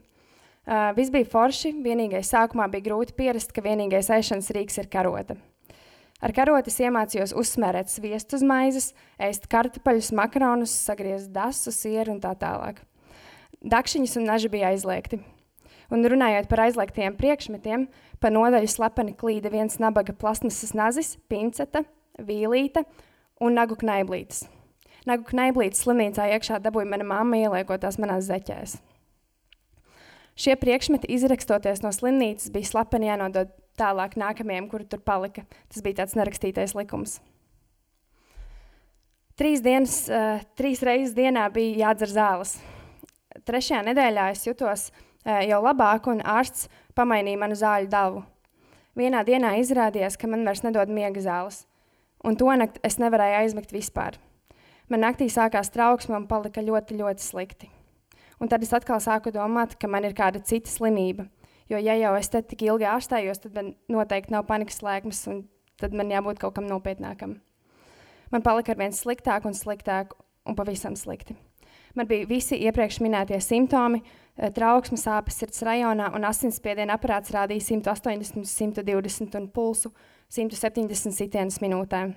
[0.68, 5.38] Uh, viss bija forši, vienīgais sākumā bija grūti pierast, ka vienīgais ēšanas rīks ir karota.
[6.20, 12.34] Ar karotes iemācījos uzsmērēt sviestu uz maizes, ēst kartupeļus, makaronus, sagriezt dasu, sieru un tā
[12.36, 12.82] tālāk.
[13.64, 15.22] Dakšiņas un naži bija aizliegti.
[15.90, 17.88] Un runājot par aizliegtiem priekšmetiem,
[18.20, 21.86] pa nodaļu slepeni klīda viens nabaga plasmasas nazis, pinceta,
[22.20, 22.84] vīlīte
[23.40, 24.44] un nagu knaiblītes.
[25.08, 28.76] Nagu knaiblītes slimnīcā iekšā dabūja mana mamma ieliekot tās manās zeķēs.
[30.40, 35.44] Šie priekšmeti, izrakstoties no slimnīcas, bija slepeni jānodod tālāk nākamajiem, kuri tur palika.
[35.68, 37.18] Tas bija tāds nerakstītais likums.
[39.36, 42.54] Trīs, dienas, uh, trīs reizes dienā bija jādzer zāles.
[43.48, 48.22] Trešajā nedēļā es jutos uh, jau labāk, un ārsts pamainīja manu zāļu davu.
[48.96, 51.62] Vienā dienā izrādījās, ka man vairs nedod miega zāles,
[52.24, 54.16] un to nakti es nevarēju aizmigt vispār.
[54.92, 57.70] Man naktī sākās trauksme un palika ļoti, ļoti slikti.
[58.40, 61.28] Un tad es atkal sāku domāt, ka man ir kāda cita slimība–
[61.70, 65.44] Jo, ja jau es te tik ilgi ārstējos, tad man noteikti nav panikas slēgmes, un
[65.78, 67.36] tad man jābūt kaut kam nopietnākam.
[68.34, 70.16] Man palika ar vien sliktāk un sliktāk,
[70.50, 71.36] un pavisam slikti.
[71.94, 77.62] Man bija visi iepriekš minētie simptomi, eh, trauksme, sāpes sirds rajonā, un asinsspiediena aparāts rādīja
[77.70, 79.92] 180, 120 un pulsu
[80.28, 82.16] 170 sitienas minūtē.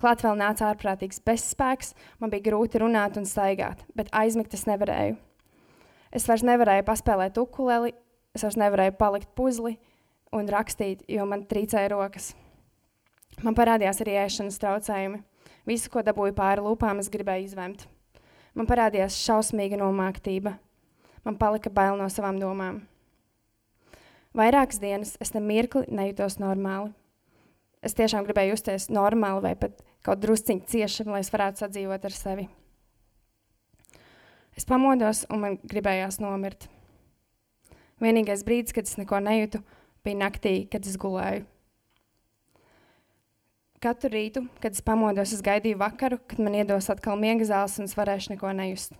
[0.00, 5.16] Klāt vēl nāca ārprātīgs bezspēks, man bija grūti runāt un staigāt, bet aizmigt es nevarēju.
[6.16, 7.92] Es vairs nevarēju paspēlēt ukuleli,
[8.36, 9.78] Es vairs nevarēju palikt puzli
[10.36, 12.34] un rakstīt, jo man trīcēja rokas.
[13.40, 15.22] Man parādījās arī ēšanas traucējumi.
[15.66, 17.86] Visu, ko dabūju pāri lūpām, es gribēju izvemt.
[18.56, 20.52] Man parādījās šausmīga nomāktība.
[21.24, 22.82] Man palika bail no savām domām.
[24.36, 26.92] Vairākas dienas es nemirkli nejūtos normāli.
[27.80, 32.20] Es tiešām gribēju justies normāli vai pat kaut drusciņi cieši, lai es varētu sadzīvot ar
[32.20, 32.48] sevi.
[34.56, 36.70] Es pamodos un man gribējās nomirt.
[38.00, 39.60] Vienīgais brīdis, kad es neko nejūtu,
[40.04, 41.44] bija naktī, kad es gulēju.
[43.84, 47.90] Katru rītu, kad es pamodos, es gaidīju vakaru, kad man iedos atkal miega zāles un
[47.90, 48.96] es varēšu neko nejust.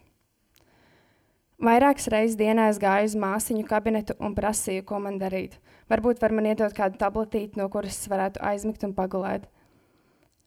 [1.57, 5.57] Vairākas reizes dienā es gāju uz māsiņu kabinetu un prasīju, ko man darīt.
[5.89, 9.49] Varbūt var man iedot kādu tabletīti, no kuras es varētu aizmigt un pagulēt.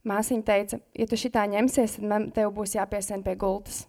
[0.05, 3.87] Māsiņa teica, ja tu šitā ņemsies, tad man tev būs jāpiesien pie gultas.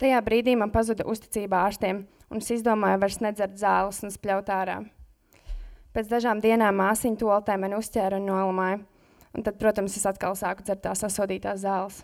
[0.00, 4.78] Tajā brīdī man pazuda uzticība ārstiem, un es izdomāju vairs nedzert zāles un spļaut ārā.
[5.92, 8.78] Pēc dažām dienām māsiņa toltē mani uzķēra un nolamāja,
[9.36, 12.00] un tad, protams, es atkal sāku dzert tās sasodītās zāles.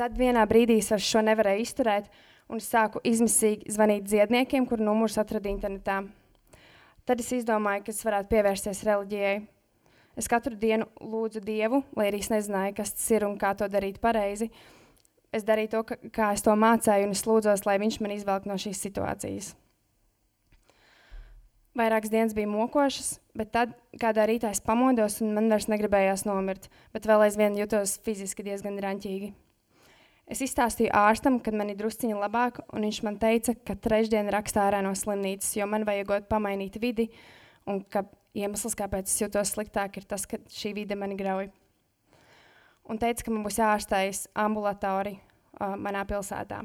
[0.00, 2.08] Tad vienā brīdī es vairs šo nevarēju izturēt,
[2.48, 6.00] un es sāku izmisīgi zvanīt dziedniekiem, kuru numurus atradu internetā.
[7.04, 9.40] Tad es izdomāju, ka es varētu pievērsties reliģijai.
[10.16, 13.68] Es katru dienu lūdzu Dievu, lai arī es nezināju, kas tas ir un kā to
[13.68, 14.48] darīt pareizi,
[15.32, 15.82] es darīju to,
[16.14, 19.52] kā es to mācīju, un es lūdzos, lai viņš man izvelk no šīs situācijas.
[21.78, 23.70] Vairākas dienas bija mokošas, bet tad
[24.00, 28.76] kādā rītā es pamodos, un man vairs negribējās nomirt, bet vēl aizvien jutos fiziski diezgan
[28.84, 29.30] raņķīgi.
[30.32, 34.68] Es izstāstīju ārstam, kad man ir drusciņi labāk, un viņš man teica, ka trešdien rakstā
[34.68, 37.08] ārā no slimnīcas, jo man vajagot pamainīt vidi,
[37.68, 38.04] un ka
[38.36, 41.48] iemesls, kāpēc es jūtos sliktāk, ir tas, ka šī vide mani grauj
[42.88, 46.62] un teica, ka man būs jāārstējas ambulatori uh, manā pilsētā.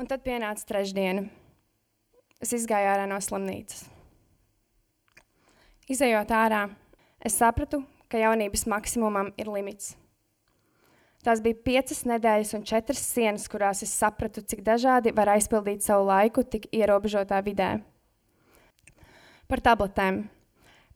[0.00, 1.26] Un tad pienāca trešdiena.
[2.42, 3.84] Es izgāju ārā no slimnīcas.
[5.92, 6.66] Izejot ārā,
[7.22, 9.92] es sapratu, ka jaunības maksimumam ir limits.
[11.22, 16.08] Tās bija piecas nedēļas un četras sienas, kurās es sapratu, cik dažādi var aizpildīt savu
[16.08, 17.76] laiku tik ierobežotā vidē.
[19.46, 20.24] Par tabletēm.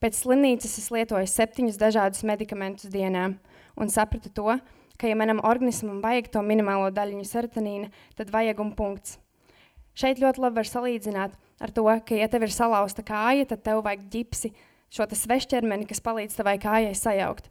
[0.03, 3.29] Pēc slimnīcas es lietoju septiņus dažādus medikamentus dienā,
[3.77, 4.57] un sapratu to,
[4.97, 9.19] ka, ja manam organismam vajag to minimālo daļiņu serotonīna, tad vajag un punkts.
[9.97, 13.83] Šeit ļoti labi var salīdzināt ar to, ka, ja tev ir salauzta kāja, tad tev
[13.85, 14.53] vajag ģipsi,
[14.93, 17.51] šo svešķermeni, kas palīdz tavai kājai sajaukt.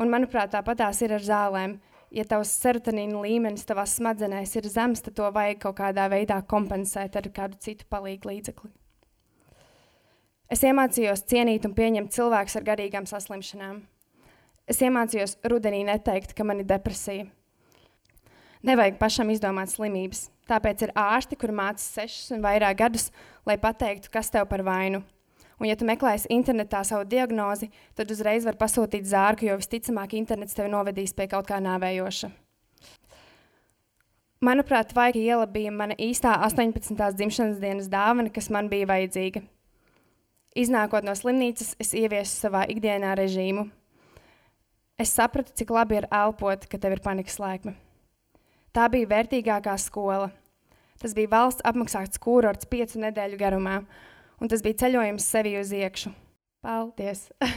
[0.00, 1.78] Un, manuprāt, tāpat tās ir ar zālēm.
[2.10, 7.14] Ja tavs serotonīna līmenis tavā smadzenēs ir zems, tad to vajag kaut kādā veidā kompensēt
[7.14, 8.70] ar kādu citu palīgu līdzekli.
[10.50, 13.84] Es iemācījos cienīt un pieņemt cilvēkus ar garīgām saslimšanām.
[14.68, 17.28] Es iemācījos rudenī neteikt, ka man ir depresija.
[18.66, 20.26] Nevajag pašam izdomāt slimības.
[20.50, 23.08] Tāpēc ir ārsti, kuri mācās sešus un vairāk gadus,
[23.48, 25.00] lai pateiktu, kas tev par vainu.
[25.60, 30.56] Un, ja tu meklēsi internetā savu diagnozi, tad uzreiz var pasūtīt zārku, jo visticamāk internets
[30.56, 32.30] tevi novedīs pie kaut kā nāvējoša.
[34.40, 36.96] Manuprāt, Vaika iela bija mana īstā 18.
[36.96, 39.42] dzimšanas dienas dāvana, kas man bija vajadzīga.
[40.56, 43.68] Iznākot no slimnīcas, es ieviesu savā ikdienā režīmu.
[45.00, 47.72] Es sapratu, cik labi ir elpot, ka tev ir panikas lēkme.
[48.76, 50.28] Tā bija vērtīgākā skola.
[51.00, 53.80] Tas bija valsts apmaksāts kurorts piecu nedēļu garumā,
[54.44, 56.12] un tas bija ceļojums sevi uz iekšu.
[56.60, 57.32] Paldies!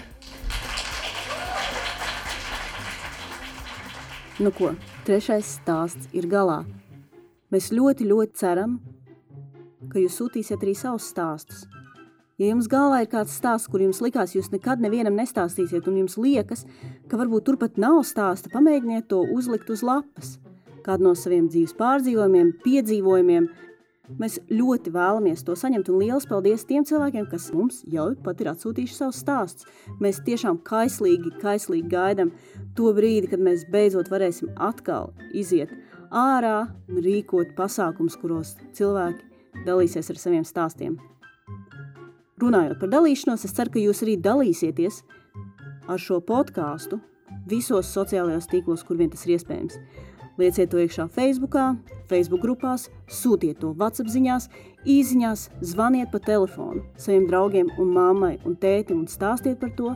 [4.44, 4.72] nu ko,
[5.04, 6.64] trešais stāsts ir galā.
[7.52, 8.80] Mēs ļoti, ļoti ceram,
[9.92, 11.68] ka jūs sūtīsiet arī savus stāstus.
[12.42, 16.18] Ja jums galvā ir kāds stāsts, kur jums likās, jūs nekad nevienam nestāstīsiet, un jums
[16.18, 16.66] liekas,
[17.10, 20.40] ka varbūt turpat nav stāsta, pamēģiniet to uzlikt uz lapas
[20.84, 23.48] kādu no saviem dzīves pārdzīvojumiem, piedzīvojumiem.
[24.20, 28.50] Mēs ļoti vēlamies to saņemt, un liels paldies tiem cilvēkiem, kas mums jau pat ir
[28.52, 29.70] atsūtījuši savus stāstus.
[30.04, 32.34] Mēs tiešām kaislīgi, kaislīgi gaidām
[32.76, 35.72] to brīdi, kad mēs beidzot varēsim atkal iziet
[36.12, 41.00] ārā un rīkot pasākums, kuros cilvēki dalīsies ar saviem stāstiem.
[42.44, 45.04] Runājot par dalīšanos, es ceru, ka jūs arī dalīsieties
[45.88, 46.98] ar šo podkāstu
[47.48, 49.78] visos sociālajos tīklos, kur vien tas ir iespējams.
[50.42, 51.56] Lieciet to iekšā Facebook,
[52.10, 54.50] Facebook grupās, sūtiet to WhatsApp ziņās,
[54.90, 59.94] īsiņās, zvaniet pa telefonu saviem draugiem, un mammai un tētim un stāstiet par to.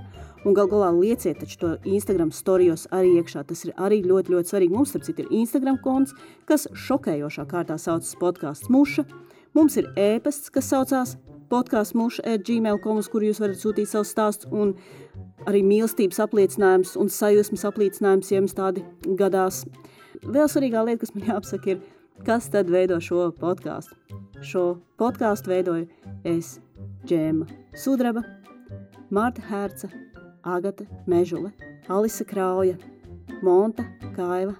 [0.47, 3.43] Un gal galā lieciet to Instagram storijos arī iekšā.
[3.49, 4.77] Tas ir arī ļoti, ļoti svarīgi.
[4.77, 6.13] Mums, starp citu, ir Instagram konts,
[6.47, 9.03] kas šokējošā kārtā saucas podkāsts Muša.
[9.57, 11.17] Mums ir ēpasts, kas saucās
[11.51, 14.73] podkāsts Muša at gmail.com, uz kuru jūs varat sūtīt savus stāstus un
[15.47, 18.83] arī mīlestības apliecinājums un sajūsmas apliecinājums, ja jums tādi
[19.19, 19.63] gadās.
[20.23, 21.83] Vēl svarīgā lieta, kas man jāapsaka, ir,
[22.27, 23.97] kas tad veido šo podkāstu.
[24.45, 24.65] Šo
[25.01, 25.87] podkāstu veidoju
[26.27, 26.57] es,
[27.07, 28.21] Džēma Sudraba,
[29.09, 29.89] Marta Herca,
[30.43, 31.53] Agata Mežule,
[31.87, 32.77] Alisa Krauja,
[33.41, 33.85] Monta
[34.15, 34.55] Kaiva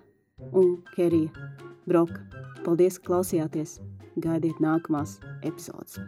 [0.54, 1.30] un Kerija
[1.88, 2.24] Broka.
[2.66, 3.78] Paldies, ka klausījāties!
[4.18, 6.00] Gaidiet nākamās epizodes!